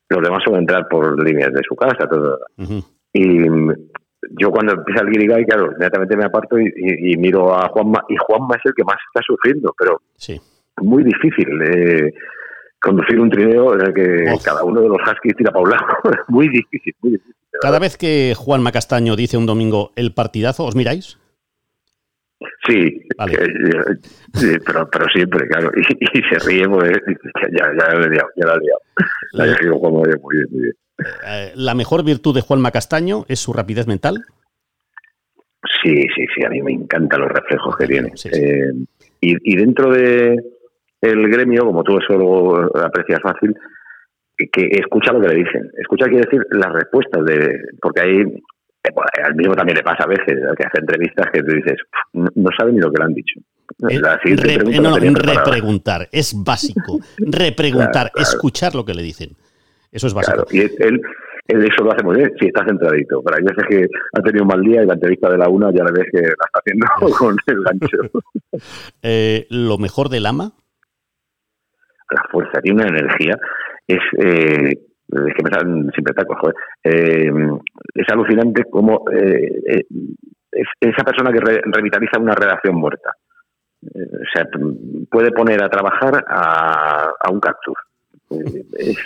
Los 0.08 0.22
demás 0.22 0.42
suelen 0.42 0.62
entrar 0.62 0.88
por 0.88 1.22
líneas 1.22 1.52
de 1.52 1.60
su 1.68 1.76
casa, 1.76 2.08
todo. 2.08 2.38
Y 3.12 3.46
yo 4.30 4.50
cuando 4.50 4.74
empieza 4.74 5.02
el 5.02 5.10
guirigay, 5.10 5.44
claro, 5.44 5.66
inmediatamente 5.72 6.16
me 6.16 6.24
aparto 6.24 6.58
y, 6.58 7.16
miro 7.16 7.54
a 7.54 7.68
Juanma, 7.68 8.04
y 8.08 8.16
Juanma 8.16 8.56
es 8.56 8.62
el 8.64 8.74
que 8.74 8.84
más 8.84 8.96
está 9.08 9.20
sufriendo, 9.26 9.74
pero 9.78 10.00
sí. 10.16 10.40
muy 10.80 11.02
difícil 11.02 11.48
eh, 11.62 12.12
conducir 12.80 13.20
un 13.20 13.30
trineo 13.30 13.74
en 13.74 13.80
el 13.80 13.94
que 13.94 14.24
cada 14.44 14.64
uno 14.64 14.80
de 14.80 14.88
los 14.88 14.98
huskies 14.98 15.36
tira 15.36 15.50
para 15.50 15.62
un 15.62 15.70
lado. 15.70 15.86
muy 16.28 16.48
difícil, 16.48 16.94
muy 17.02 17.12
difícil. 17.12 17.34
Cada 17.60 17.78
vez 17.78 17.96
que 17.96 18.34
Juanma 18.36 18.72
Castaño 18.72 19.14
dice 19.14 19.36
un 19.36 19.46
domingo 19.46 19.92
el 19.96 20.14
partidazo, 20.14 20.64
¿os 20.64 20.74
miráis? 20.74 21.18
Sí, 22.66 22.78
eh, 22.78 24.58
pero, 24.64 24.88
pero 24.90 25.06
siempre, 25.12 25.46
claro. 25.48 25.70
Y, 25.76 25.82
se 25.82 26.38
ríe, 26.46 26.68
pues, 26.68 26.92
ya, 27.52 27.70
ya, 27.78 27.94
lo 27.94 28.04
he 28.04 28.10
liado, 28.10 28.28
ya 28.36 28.46
lo 28.46 28.54
he 28.54 28.60
liado. 28.60 28.80
La, 29.32 29.90
muy 29.90 30.08
bien, 30.08 30.48
muy 30.50 30.62
bien. 30.62 30.74
Eh, 31.26 31.52
¿La 31.54 31.74
mejor 31.74 32.04
virtud 32.04 32.34
de 32.34 32.40
Juanma 32.40 32.70
Castaño 32.70 33.24
es 33.28 33.40
su 33.40 33.52
rapidez 33.52 33.86
mental? 33.86 34.24
Sí, 35.82 35.94
sí, 36.14 36.26
sí, 36.34 36.44
a 36.44 36.50
mí 36.50 36.60
me 36.62 36.72
encantan 36.72 37.20
los 37.20 37.30
reflejos 37.30 37.76
que 37.76 37.86
tiene. 37.86 38.12
Eh, 38.32 38.72
y, 39.20 39.56
dentro 39.56 39.92
de 39.92 40.36
el 41.00 41.28
gremio, 41.28 41.64
como 41.64 41.84
tú 41.84 41.98
eso 41.98 42.14
lo 42.14 42.84
aprecias 42.84 43.20
fácil, 43.22 43.54
que, 44.36 44.68
escucha 44.72 45.12
lo 45.12 45.20
que 45.20 45.28
le 45.28 45.36
dicen. 45.36 45.70
Escucha 45.78 46.06
quiere 46.06 46.24
decir 46.24 46.44
las 46.50 46.72
respuestas 46.72 47.24
de. 47.24 47.60
Porque 47.80 48.00
ahí 48.00 48.16
eh, 48.84 49.22
al 49.24 49.34
mismo 49.36 49.54
también 49.54 49.76
le 49.76 49.84
pasa 49.84 50.04
a 50.04 50.08
veces 50.08 50.26
que 50.26 50.66
hace 50.66 50.80
entrevistas 50.80 51.26
que 51.32 51.42
tú 51.42 51.52
dices, 51.52 51.76
no, 52.12 52.50
sabe 52.56 52.72
ni 52.72 52.80
lo 52.80 52.90
que 52.90 52.98
le 52.98 53.04
han 53.04 53.14
dicho. 53.14 53.40
La 53.78 54.18
repreguntar, 54.18 56.08
es 56.10 56.34
básico. 56.36 56.98
repreguntar, 57.18 58.10
escuchar 58.16 58.74
lo 58.74 58.84
que 58.84 58.94
le 58.94 59.02
dicen. 59.02 59.36
Eso 59.92 60.06
es 60.06 60.14
básico. 60.14 60.46
y 60.50 60.60
él, 60.60 61.00
eso 61.46 61.84
lo 61.84 61.92
hace 61.92 62.02
muy 62.02 62.16
bien, 62.16 62.32
si 62.40 62.46
está 62.46 62.64
centradito. 62.64 63.22
Pero 63.22 63.36
hay 63.36 63.44
veces 63.44 63.64
que 63.68 63.86
ha 64.18 64.22
tenido 64.22 64.44
un 64.44 64.48
mal 64.48 64.62
día 64.62 64.82
y 64.82 64.86
la 64.86 64.94
entrevista 64.94 65.28
de 65.28 65.36
la 65.36 65.48
una 65.48 65.70
ya 65.70 65.84
le 65.84 65.92
ves 65.92 66.06
que 66.10 66.22
la 66.22 66.46
está 66.46 66.60
haciendo 66.60 66.86
con 67.18 67.36
el 67.46 67.62
gancho. 67.62 67.98
Eh, 69.02 69.46
¿Lo 69.48 69.78
mejor 69.78 70.10
del 70.10 70.26
ama? 70.26 70.52
La 72.10 72.22
fuerza, 72.30 72.60
tiene 72.60 72.82
una 72.82 72.98
energía. 72.98 73.34
Es, 73.86 73.98
eh, 74.18 74.72
es 74.72 75.34
que 75.34 75.42
me 75.42 75.50
salen 75.50 75.90
siempre 75.92 76.12
tacos, 76.14 76.36
joder. 76.38 76.54
Eh, 76.84 77.32
es 77.94 78.08
alucinante 78.10 78.64
cómo 78.70 79.04
es 79.10 80.66
esa 80.80 81.02
persona 81.02 81.32
que 81.32 81.40
revitaliza 81.40 82.20
una 82.20 82.34
redacción 82.34 82.76
muerta. 82.76 83.10
o 83.82 84.30
sea, 84.34 84.46
puede 85.10 85.32
poner 85.32 85.64
a 85.64 85.70
trabajar 85.70 86.22
a, 86.28 87.10
a 87.18 87.30
un 87.30 87.40
cactus. 87.40 87.78
Es, 88.74 88.98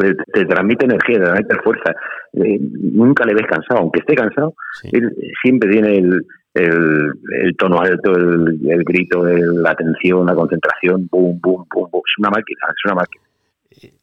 pues, 0.00 0.16
te 0.32 0.46
transmite 0.46 0.86
energía, 0.86 1.18
te 1.18 1.24
transmite 1.24 1.62
fuerza. 1.62 1.94
Eh, 2.32 2.58
nunca 2.60 3.24
le 3.26 3.34
ves 3.34 3.46
cansado, 3.46 3.80
aunque 3.80 4.00
esté 4.00 4.14
cansado, 4.14 4.54
él 4.92 5.14
siempre 5.42 5.70
tiene 5.70 5.98
el, 5.98 6.26
el, 6.54 7.56
tono 7.58 7.80
alto, 7.80 8.12
el, 8.16 8.82
grito, 8.84 9.22
la 9.24 9.72
atención, 9.72 10.24
la 10.24 10.34
concentración, 10.34 11.06
boom, 11.10 11.38
boom, 11.42 11.66
boom, 11.70 11.88
Es 11.92 12.18
una 12.18 12.30
máquina, 12.30 12.60
es 12.68 12.84
una 12.84 12.94
máquina. 12.94 13.24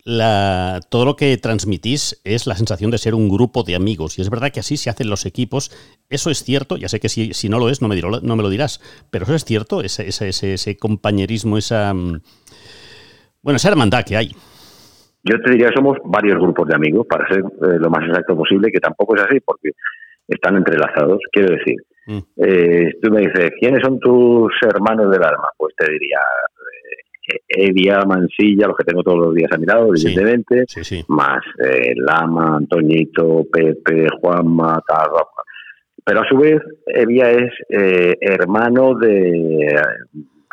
La, 0.03 0.79
todo 0.89 1.03
lo 1.03 1.15
que 1.15 1.35
transmitís 1.37 2.21
es 2.23 2.45
la 2.45 2.55
sensación 2.55 2.91
de 2.91 2.99
ser 2.99 3.15
un 3.15 3.27
grupo 3.27 3.63
de 3.63 3.75
amigos. 3.75 4.17
Y 4.17 4.21
es 4.21 4.29
verdad 4.29 4.51
que 4.51 4.59
así 4.59 4.77
se 4.77 4.89
hacen 4.89 5.09
los 5.09 5.25
equipos. 5.25 5.71
Eso 6.09 6.29
es 6.29 6.43
cierto. 6.43 6.77
Ya 6.77 6.89
sé 6.89 6.99
que 6.99 7.09
si, 7.09 7.33
si 7.33 7.49
no 7.49 7.59
lo 7.59 7.69
es, 7.69 7.81
no 7.81 7.87
me, 7.87 7.99
no 7.99 8.35
me 8.35 8.43
lo 8.43 8.49
dirás. 8.49 8.79
Pero 9.09 9.25
eso 9.25 9.35
es 9.35 9.45
cierto, 9.45 9.81
ese, 9.81 10.07
ese, 10.07 10.29
ese, 10.29 10.53
ese 10.53 10.77
compañerismo, 10.77 11.57
esa. 11.57 11.93
Mm, 11.93 12.21
bueno, 13.41 13.57
esa 13.57 13.69
hermandad 13.69 14.05
que 14.05 14.15
hay. 14.15 14.31
Yo 15.29 15.41
te 15.41 15.51
diría 15.51 15.69
que 15.69 15.75
somos 15.75 15.97
varios 16.05 16.39
grupos 16.39 16.67
de 16.67 16.75
amigos, 16.75 17.05
para 17.07 17.27
ser 17.27 17.39
eh, 17.39 17.77
lo 17.79 17.89
más 17.89 18.07
exacto 18.07 18.35
posible, 18.35 18.71
que 18.71 18.79
tampoco 18.79 19.15
es 19.15 19.23
así, 19.23 19.39
porque 19.41 19.71
están 20.27 20.55
entrelazados. 20.57 21.19
Quiero 21.31 21.55
decir, 21.55 21.75
mm. 22.05 22.19
eh, 22.37 22.93
tú 23.01 23.11
me 23.11 23.21
dices, 23.21 23.51
¿quiénes 23.59 23.81
son 23.81 23.99
tus 23.99 24.53
hermanos 24.61 25.11
del 25.11 25.23
alma? 25.23 25.49
Pues 25.57 25.75
te 25.75 25.91
diría 25.91 26.19
eh, 27.27 27.39
Evia, 27.49 28.03
Mansilla, 28.05 28.67
los 28.67 28.77
que 28.77 28.85
tengo 28.85 29.03
todos 29.03 29.19
los 29.19 29.35
días 29.35 29.51
a 29.51 29.57
mi 29.57 29.65
lado, 29.65 29.89
evidentemente, 29.93 30.65
más 31.09 31.41
Lama, 31.95 32.57
Antoñito, 32.57 33.45
Pepe, 33.51 34.07
Juanma, 34.21 34.81
Carlos. 34.87 35.27
Pero 36.05 36.21
a 36.21 36.27
su 36.27 36.37
vez, 36.37 36.61
Evia 36.85 37.31
es 37.31 37.51
hermano 38.21 38.95
de 38.95 39.75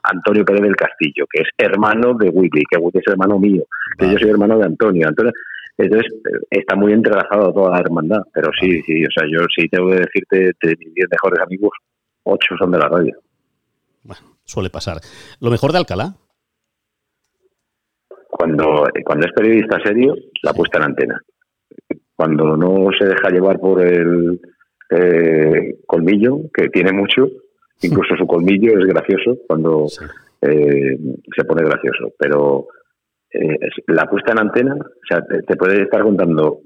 Antonio 0.05 0.45
Pérez 0.45 0.63
del 0.63 0.77
Castillo, 0.77 1.27
que 1.31 1.43
es 1.43 1.49
hermano 1.57 2.15
de 2.15 2.29
Willy, 2.29 2.63
que 2.71 2.79
Willy 2.79 2.99
es 2.99 3.09
hermano 3.09 3.39
mío, 3.39 3.65
que 3.99 4.11
yo 4.11 4.19
soy 4.19 4.31
hermano 4.31 4.59
de 4.59 4.67
Antonio. 4.67 5.09
entonces, 5.09 6.13
está 6.51 6.77
muy 6.77 6.93
entrelazado 6.93 7.53
toda 7.53 7.71
la 7.71 7.81
hermandad, 7.81 8.23
pero 8.33 8.51
sí, 8.61 8.83
sí, 8.83 9.05
o 9.05 9.09
sea, 9.11 9.27
yo 9.31 9.45
sí 9.57 9.69
tengo 9.69 9.91
que 9.91 9.97
decirte, 9.97 10.37
de 10.63 10.77
mis 10.79 10.95
10 10.95 11.09
mejores 11.11 11.41
amigos, 11.41 11.71
8 12.25 12.55
son 12.59 12.71
de 12.71 12.79
la 12.79 12.89
radio. 12.89 13.17
Bueno, 14.03 14.23
suele 14.45 14.71
pasar. 14.71 14.99
¿Lo 15.41 15.51
mejor 15.51 15.73
de 15.73 15.79
Alcalá? 15.79 16.15
Cuando, 18.29 18.85
cuando 19.05 19.27
es 19.27 19.33
periodista 19.33 19.79
serio, 19.83 20.15
la 20.43 20.53
puesta 20.53 20.79
en 20.79 20.85
antena. 20.85 21.21
Cuando 22.15 22.57
no 22.57 22.91
se 22.99 23.07
deja 23.07 23.31
llevar 23.31 23.59
por 23.59 23.81
el 23.81 24.41
eh, 24.91 25.79
colmillo, 25.87 26.41
que 26.53 26.69
tiene 26.69 26.93
mucho, 26.93 27.29
Incluso 27.83 28.17
su 28.17 28.27
colmillo 28.27 28.79
es 28.79 28.87
gracioso 28.87 29.37
cuando 29.47 29.87
eh, 30.41 30.99
se 31.37 31.45
pone 31.45 31.65
gracioso. 31.65 32.13
Pero 32.19 32.67
eh, 33.31 33.59
la 33.89 34.09
puesta 34.09 34.33
en 34.33 34.39
antena, 34.39 34.75
o 34.75 35.07
sea, 35.07 35.23
te, 35.23 35.57
puede 35.57 35.83
estar 35.83 36.03
contando 36.03 36.61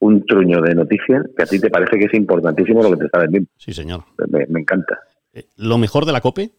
un 0.00 0.24
truño 0.24 0.60
de 0.60 0.74
noticias 0.74 1.24
que 1.36 1.42
a 1.42 1.46
ti 1.46 1.60
te 1.60 1.70
parece 1.70 1.98
que 1.98 2.06
es 2.06 2.14
importantísimo 2.14 2.82
lo 2.82 2.90
que 2.90 2.96
te 2.96 3.06
está 3.06 3.20
vendiendo. 3.20 3.48
Sí, 3.56 3.72
señor. 3.72 4.00
Me, 4.28 4.60
encanta. 4.60 4.98
Eh, 5.32 5.44
¿Lo 5.56 5.78
mejor 5.78 6.04
de 6.06 6.12
la 6.12 6.20
COPE? 6.20 6.50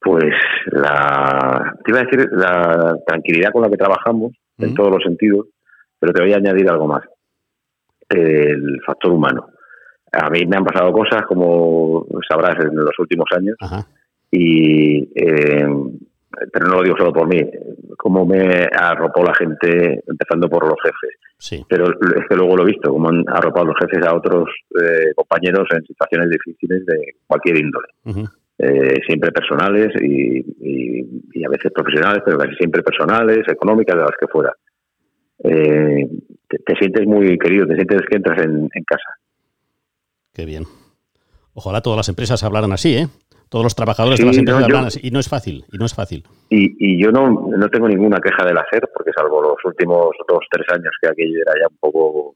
Pues 0.00 0.34
la, 0.66 1.74
te 1.82 1.90
iba 1.90 2.00
a 2.00 2.04
decir 2.04 2.28
la 2.32 2.98
tranquilidad 3.06 3.52
con 3.52 3.62
la 3.62 3.70
que 3.70 3.76
trabajamos, 3.76 4.32
en 4.58 4.74
todos 4.74 4.90
los 4.90 5.02
sentidos, 5.02 5.46
pero 5.98 6.12
te 6.12 6.22
voy 6.22 6.32
a 6.32 6.36
añadir 6.36 6.68
algo 6.68 6.86
más. 6.86 7.02
El 8.08 8.80
factor 8.86 9.12
humano. 9.12 9.48
A 10.14 10.30
mí 10.30 10.46
me 10.46 10.56
han 10.56 10.64
pasado 10.64 10.92
cosas, 10.92 11.22
como 11.26 12.06
sabrás, 12.28 12.56
en 12.64 12.76
los 12.76 12.98
últimos 12.98 13.26
años, 13.36 13.56
y 14.30 15.08
eh, 15.14 15.66
pero 16.52 16.66
no 16.66 16.76
lo 16.76 16.82
digo 16.82 16.96
solo 16.96 17.12
por 17.12 17.28
mí, 17.28 17.40
cómo 17.96 18.24
me 18.26 18.66
arropó 18.72 19.22
la 19.22 19.34
gente, 19.34 20.02
empezando 20.06 20.48
por 20.48 20.66
los 20.66 20.76
jefes. 20.82 21.18
Sí. 21.38 21.64
Pero 21.68 21.86
es 21.90 22.28
que 22.28 22.36
luego 22.36 22.56
lo 22.56 22.62
he 22.62 22.72
visto, 22.72 22.90
cómo 22.90 23.08
han 23.08 23.24
arropado 23.28 23.66
los 23.66 23.76
jefes 23.78 24.06
a 24.06 24.14
otros 24.14 24.48
eh, 24.80 25.12
compañeros 25.14 25.68
en 25.72 25.84
situaciones 25.84 26.30
difíciles 26.30 26.86
de 26.86 27.16
cualquier 27.26 27.58
índole. 27.58 27.88
Eh, 28.58 29.00
siempre 29.06 29.32
personales 29.32 29.88
y, 30.00 31.44
a 31.44 31.48
veces 31.50 31.72
profesionales, 31.72 32.22
pero 32.24 32.38
casi 32.38 32.54
siempre 32.54 32.82
personales, 32.82 33.40
económicas, 33.48 33.96
de 33.96 34.02
las 34.02 34.16
que 34.18 34.26
fuera. 34.28 34.52
Eh, 35.42 36.08
te, 36.48 36.76
sientes 36.76 37.06
muy 37.06 37.36
querido, 37.36 37.66
te 37.66 37.74
sientes 37.74 38.00
que 38.08 38.16
entras 38.16 38.42
en, 38.42 38.68
en 38.72 38.84
casa. 38.84 39.10
Qué 40.34 40.44
bien. 40.44 40.64
Ojalá 41.54 41.80
todas 41.80 41.96
las 41.96 42.08
empresas 42.08 42.42
hablaran 42.42 42.72
así, 42.72 42.96
¿eh? 42.96 43.08
todos 43.54 43.66
los 43.66 43.76
trabajadores 43.76 44.18
de 44.18 44.26
las 44.26 44.36
empresas 44.36 44.98
y 45.00 45.12
no 45.12 45.20
es 45.20 45.28
fácil, 45.28 45.64
y 45.70 45.78
no 45.78 45.86
es 45.86 45.94
fácil. 45.94 46.24
Y, 46.50 46.74
y 46.76 47.00
yo 47.00 47.12
no, 47.12 47.30
no 47.56 47.68
tengo 47.68 47.86
ninguna 47.86 48.18
queja 48.18 48.44
del 48.44 48.58
hacer, 48.58 48.82
porque 48.92 49.12
salvo 49.16 49.40
los 49.40 49.64
últimos 49.64 50.10
dos, 50.26 50.40
tres 50.50 50.66
años 50.70 50.90
que 51.00 51.08
aquello 51.08 51.38
era 51.40 51.52
ya 51.60 51.68
un 51.70 51.76
poco 51.78 52.34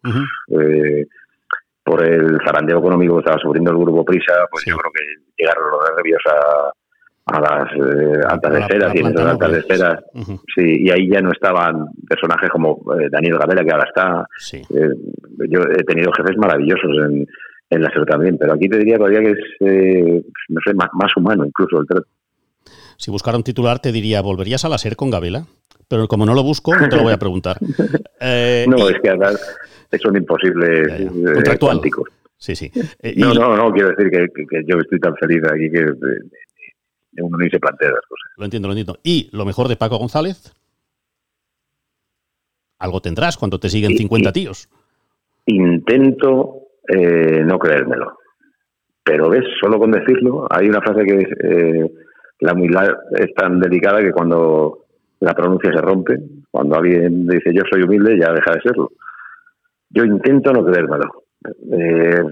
eh, 0.60 1.06
por 1.82 2.04
el 2.04 2.38
zarandeo 2.46 2.78
económico 2.78 3.14
que 3.14 3.20
estaba 3.20 3.40
sufriendo 3.40 3.72
el 3.72 3.78
grupo 3.78 4.04
Prisa, 4.04 4.32
pues 4.48 4.64
yo 4.64 4.76
creo 4.76 4.92
que 4.92 5.42
llegaron 5.42 5.64
los 5.72 5.80
nervios 5.96 6.22
a, 6.30 7.36
a 7.36 7.40
las 7.40 7.72
eh, 7.72 8.20
altas 8.28 8.60
esferas 8.60 8.94
y 8.94 8.98
en 8.98 9.06
esas 9.08 9.26
altas 9.26 9.52
esferas, 9.54 10.04
sí, 10.54 10.84
y 10.84 10.90
ahí 10.90 11.08
ya 11.10 11.20
no 11.20 11.32
estaban 11.32 11.86
personajes 12.08 12.48
como 12.50 12.80
eh, 12.94 13.08
Daniel 13.10 13.38
Gabela, 13.38 13.64
que 13.64 13.72
ahora 13.72 13.88
está. 13.88 14.26
yo 15.50 15.62
he 15.62 15.82
tenido 15.82 16.12
jefes 16.12 16.36
maravillosos 16.36 16.96
en 17.10 17.26
en 17.70 17.82
la 17.82 17.90
SER 17.90 18.06
también, 18.06 18.38
pero 18.38 18.54
aquí 18.54 18.68
te 18.68 18.78
diría 18.78 18.96
todavía 18.96 19.20
que 19.20 19.30
es, 19.30 19.38
eh, 19.60 20.22
no 20.48 20.60
sé, 20.64 20.74
más, 20.74 21.16
humano 21.16 21.44
incluso 21.44 21.80
el 21.80 21.86
trato. 21.86 22.06
Si 22.96 23.10
buscara 23.10 23.36
un 23.36 23.44
titular 23.44 23.78
te 23.78 23.92
diría, 23.92 24.20
¿volverías 24.22 24.64
a 24.64 24.68
la 24.68 24.78
SER 24.78 24.96
con 24.96 25.10
Gabela? 25.10 25.46
Pero 25.86 26.08
como 26.08 26.26
no 26.26 26.34
lo 26.34 26.42
busco, 26.42 26.74
no 26.76 26.88
te 26.88 26.96
lo 26.96 27.02
voy 27.02 27.12
a 27.12 27.18
preguntar. 27.18 27.58
Eh, 28.20 28.66
no, 28.68 28.88
es 28.88 28.98
que 29.00 29.10
además 29.10 29.40
son 30.02 30.16
imposibles 30.16 30.90
eh, 30.90 31.56
cuánticos. 31.60 32.08
Sí, 32.36 32.56
sí. 32.56 32.68
no, 33.16 33.32
no, 33.32 33.56
no, 33.56 33.72
quiero 33.72 33.90
decir 33.90 34.10
que, 34.10 34.64
yo 34.66 34.76
estoy 34.76 34.98
tan 34.98 35.14
feliz 35.14 35.40
aquí 35.44 35.70
que 35.70 35.86
uno 37.22 37.38
ni 37.38 37.48
se 37.48 37.60
plantea 37.60 37.90
las 37.90 38.00
cosas. 38.08 38.32
Lo 38.36 38.44
entiendo, 38.44 38.66
lo 38.66 38.72
entiendo. 38.72 38.98
¿Y 39.04 39.28
lo 39.32 39.44
mejor 39.44 39.68
de 39.68 39.76
Paco 39.76 39.98
González? 39.98 40.52
Algo 42.80 43.00
tendrás 43.00 43.36
cuando 43.36 43.60
te 43.60 43.68
siguen 43.68 43.96
50 43.96 44.32
tíos. 44.32 44.68
Intento 45.46 46.57
eh, 46.88 47.42
no 47.44 47.58
creérmelo. 47.58 48.18
Pero 49.04 49.30
ves, 49.30 49.44
solo 49.60 49.78
con 49.78 49.90
decirlo, 49.90 50.46
hay 50.50 50.68
una 50.68 50.80
frase 50.80 51.04
que 51.04 51.16
es, 51.16 51.28
eh, 51.42 51.90
la 52.40 52.52
humildad 52.52 52.88
es 53.16 53.34
tan 53.34 53.60
delicada 53.60 54.00
que 54.00 54.12
cuando 54.12 54.84
la 55.20 55.34
pronuncia 55.34 55.72
se 55.72 55.80
rompe, 55.80 56.18
cuando 56.50 56.76
alguien 56.76 57.26
dice 57.26 57.52
yo 57.52 57.62
soy 57.70 57.82
humilde, 57.82 58.18
ya 58.18 58.32
deja 58.32 58.52
de 58.52 58.60
serlo. 58.60 58.90
Yo 59.90 60.04
intento 60.04 60.52
no 60.52 60.64
creérmelo. 60.64 61.24
Eh, 61.72 62.22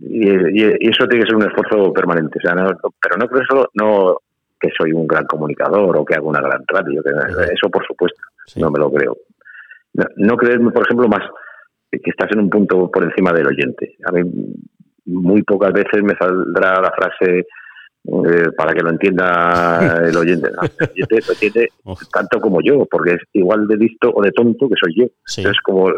y, 0.00 0.88
eso 0.88 1.06
tiene 1.06 1.24
que 1.24 1.30
ser 1.30 1.36
un 1.36 1.46
esfuerzo 1.46 1.92
permanente. 1.92 2.38
O 2.38 2.40
sea, 2.40 2.54
pero 2.54 3.16
no 3.18 3.26
creo 3.26 3.42
solo 3.48 3.70
no 3.74 4.16
que 4.60 4.70
soy 4.76 4.92
un 4.92 5.06
gran 5.06 5.24
comunicador 5.26 5.96
o 5.96 6.04
que 6.04 6.14
hago 6.14 6.28
una 6.28 6.40
gran 6.40 6.64
radio. 6.66 7.02
eso, 7.52 7.70
por 7.70 7.86
supuesto, 7.86 8.20
no 8.56 8.70
me 8.70 8.78
lo 8.78 8.90
creo. 8.90 9.16
no 10.16 10.36
creerme, 10.36 10.72
por 10.72 10.84
ejemplo, 10.84 11.08
más 11.08 11.22
que 11.90 12.10
estás 12.10 12.30
en 12.32 12.40
un 12.40 12.50
punto 12.50 12.90
por 12.90 13.04
encima 13.04 13.32
del 13.32 13.46
oyente. 13.46 13.96
A 14.04 14.12
mí 14.12 14.22
muy 15.06 15.42
pocas 15.42 15.72
veces 15.72 16.02
me 16.02 16.14
saldrá 16.16 16.80
la 16.80 16.92
frase 16.92 17.46
eh, 18.04 18.50
para 18.56 18.72
que 18.72 18.82
lo 18.82 18.90
entienda 18.90 20.00
el 20.06 20.16
oyente. 20.16 20.48
el 20.48 20.88
oyente 20.88 21.20
lo 21.26 21.32
entiende 21.32 21.68
tanto 22.12 22.40
como 22.40 22.60
yo, 22.62 22.86
porque 22.86 23.14
es 23.14 23.22
igual 23.32 23.66
de 23.66 23.76
listo 23.76 24.10
o 24.14 24.22
de 24.22 24.32
tonto 24.32 24.68
que 24.68 24.76
soy 24.80 24.94
yo. 24.96 25.04
Entonces, 25.36 25.60
como 25.62 25.90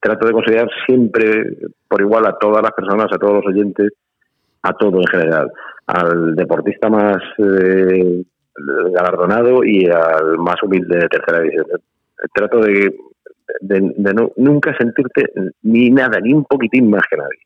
trato 0.00 0.26
de 0.26 0.32
considerar 0.32 0.68
siempre 0.86 1.56
por 1.88 2.00
igual 2.00 2.26
a 2.26 2.36
todas 2.38 2.62
las 2.62 2.72
personas, 2.72 3.06
a 3.12 3.18
todos 3.18 3.34
los 3.34 3.46
oyentes, 3.46 3.92
a 4.62 4.72
todo 4.72 4.98
en 4.98 5.06
general, 5.06 5.50
al 5.86 6.34
deportista 6.34 6.88
más 6.88 7.18
eh, 7.38 8.22
galardonado 8.92 9.64
y 9.64 9.86
al 9.86 10.38
más 10.38 10.62
humilde 10.62 10.98
de 10.98 11.08
tercera 11.08 11.40
división. 11.40 11.66
Trato 12.34 12.60
de 12.60 12.94
de, 13.60 13.80
no, 14.14 14.32
nunca 14.36 14.76
sentirte 14.76 15.24
ni 15.62 15.90
nada, 15.90 16.20
ni 16.20 16.32
un 16.32 16.44
poquitín 16.44 16.90
más 16.90 17.02
que 17.10 17.16
nadie. 17.16 17.38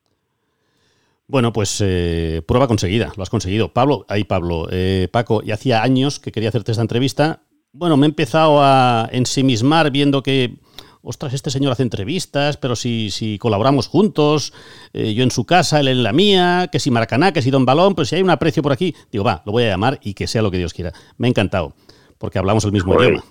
Bueno, 1.28 1.52
pues 1.52 1.82
eh, 1.84 2.42
prueba 2.46 2.68
conseguida, 2.68 3.12
lo 3.16 3.22
has 3.22 3.30
conseguido. 3.30 3.72
Pablo, 3.72 4.06
ahí 4.08 4.24
Pablo, 4.24 4.68
eh, 4.70 5.08
Paco, 5.10 5.42
y 5.44 5.50
hacía 5.50 5.82
años 5.82 6.20
que 6.20 6.30
quería 6.30 6.50
hacerte 6.50 6.70
esta 6.70 6.82
entrevista. 6.82 7.40
Bueno, 7.72 7.96
me 7.96 8.06
he 8.06 8.08
empezado 8.08 8.62
a 8.62 9.08
ensimismar 9.10 9.90
viendo 9.90 10.22
que, 10.22 10.54
ostras, 11.02 11.34
este 11.34 11.50
señor 11.50 11.72
hace 11.72 11.82
entrevistas, 11.82 12.56
pero 12.56 12.76
si, 12.76 13.10
si 13.10 13.38
colaboramos 13.38 13.88
juntos, 13.88 14.52
eh, 14.92 15.14
yo 15.14 15.24
en 15.24 15.32
su 15.32 15.44
casa, 15.44 15.80
él 15.80 15.88
en 15.88 16.04
la 16.04 16.12
mía, 16.12 16.68
que 16.70 16.78
si 16.78 16.92
Maracaná, 16.92 17.32
que 17.32 17.42
si 17.42 17.50
Don 17.50 17.66
Balón, 17.66 17.96
pues 17.96 18.08
si 18.08 18.16
hay 18.16 18.22
un 18.22 18.30
aprecio 18.30 18.62
por 18.62 18.72
aquí, 18.72 18.94
digo, 19.10 19.24
va, 19.24 19.42
lo 19.44 19.52
voy 19.52 19.64
a 19.64 19.70
llamar 19.70 19.98
y 20.02 20.14
que 20.14 20.28
sea 20.28 20.42
lo 20.42 20.52
que 20.52 20.58
Dios 20.58 20.72
quiera. 20.72 20.92
Me 21.18 21.26
ha 21.26 21.30
encantado, 21.30 21.74
porque 22.18 22.38
hablamos 22.38 22.64
el 22.64 22.72
mismo 22.72 22.94
idioma. 22.94 23.24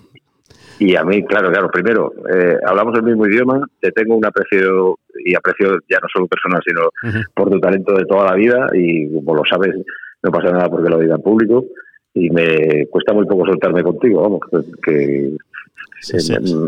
Y 0.78 0.94
a 0.94 1.04
mí, 1.04 1.24
claro, 1.24 1.50
claro, 1.50 1.70
primero, 1.70 2.12
eh, 2.32 2.58
hablamos 2.66 2.94
el 2.96 3.04
mismo 3.04 3.26
idioma, 3.26 3.66
te 3.80 3.92
tengo 3.92 4.16
un 4.16 4.26
aprecio, 4.26 4.98
y 5.24 5.34
aprecio 5.34 5.78
ya 5.88 5.98
no 6.02 6.08
solo 6.12 6.26
personal, 6.26 6.62
sino 6.66 6.90
por 7.34 7.50
tu 7.50 7.58
talento 7.58 7.94
de 7.94 8.04
toda 8.04 8.30
la 8.30 8.36
vida, 8.36 8.68
y 8.74 9.12
como 9.14 9.36
lo 9.36 9.42
sabes, 9.44 9.74
no 10.22 10.30
pasa 10.30 10.50
nada 10.50 10.68
porque 10.68 10.90
lo 10.90 10.98
diga 10.98 11.14
en 11.14 11.22
público, 11.22 11.64
y 12.12 12.30
me 12.30 12.86
cuesta 12.90 13.14
muy 13.14 13.26
poco 13.26 13.46
soltarme 13.46 13.82
contigo, 13.82 14.22
vamos, 14.22 14.40
que 14.82 15.32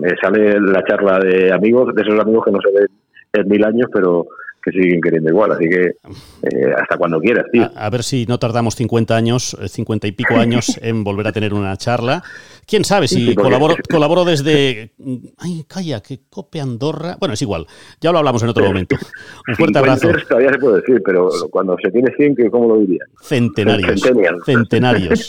me 0.01 0.17
sale 0.21 0.61
la 0.61 0.83
charla 0.85 1.19
de 1.19 1.53
amigos, 1.53 1.95
de 1.95 2.03
esos 2.03 2.19
amigos 2.19 2.45
que 2.45 2.53
no 2.53 2.61
se 2.61 2.73
ven 2.73 2.89
en 3.35 3.49
mil 3.49 3.65
años, 3.65 3.89
pero 3.93 4.27
que 4.71 4.83
siguen 4.83 5.01
queriendo 5.01 5.31
igual. 5.31 5.53
Así 5.53 5.69
que 5.69 5.83
eh, 5.83 6.73
hasta 6.77 6.97
cuando 6.97 7.21
quieras, 7.21 7.47
tío. 7.53 7.71
A, 7.75 7.91
ver 7.91 8.03
si 8.03 8.27
no 8.27 8.39
tardamos 8.39 8.75
50 8.77 9.17
años, 9.17 9.57
50 9.67 10.07
y 10.07 10.13
pico 10.13 10.37
años 10.37 10.79
en 10.83 11.05
volver 11.05 11.27
a 11.29 11.33
tener 11.33 11.55
una 11.55 11.77
charla. 11.77 12.23
¿Quién 12.67 12.85
sabe 12.85 13.09
si 13.09 13.35
colaboro, 13.35 13.77
colaboro 13.91 14.25
desde... 14.25 14.93
Ay, 15.39 15.65
calla, 15.67 16.01
que 16.01 16.21
Cope 16.29 16.61
Andorra... 16.61 17.17
Bueno, 17.19 17.33
es 17.33 17.41
igual, 17.41 17.67
ya 18.01 18.13
lo 18.13 18.19
hablamos 18.19 18.43
en 18.43 18.51
otro 18.51 18.65
momento. 18.65 18.97
Un 19.49 19.57
fuerte 19.57 19.79
abrazo. 19.79 20.09
Todavía 20.29 20.51
se 20.51 20.59
puede 20.59 20.81
decir, 20.81 21.03
pero 21.03 21.31
cuando 21.51 21.77
se 21.83 21.91
tiene 21.91 22.13
100, 22.15 22.51
¿cómo 22.51 22.69
lo 22.69 22.81
diría? 22.81 23.05
Centenarios. 23.23 24.03
Centenarios. 24.45 25.29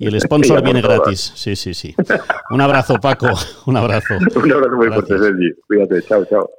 Y 0.00 0.06
el 0.06 0.18
sponsor 0.18 0.62
viene 0.62 0.80
gratis. 0.80 1.32
Sí, 1.34 1.54
sí, 1.54 1.74
sí. 1.74 1.94
Un 2.50 2.60
abrazo, 2.62 2.94
Paco. 2.94 3.28
Un 3.66 3.76
abrazo. 3.76 4.14
Un 4.16 4.50
abrazo 4.50 4.76
muy 4.76 4.88
fuerte, 4.88 5.18
Sergi. 5.18 5.52
Cuídate. 5.66 6.02
Chao, 6.02 6.24
chao. 6.24 6.48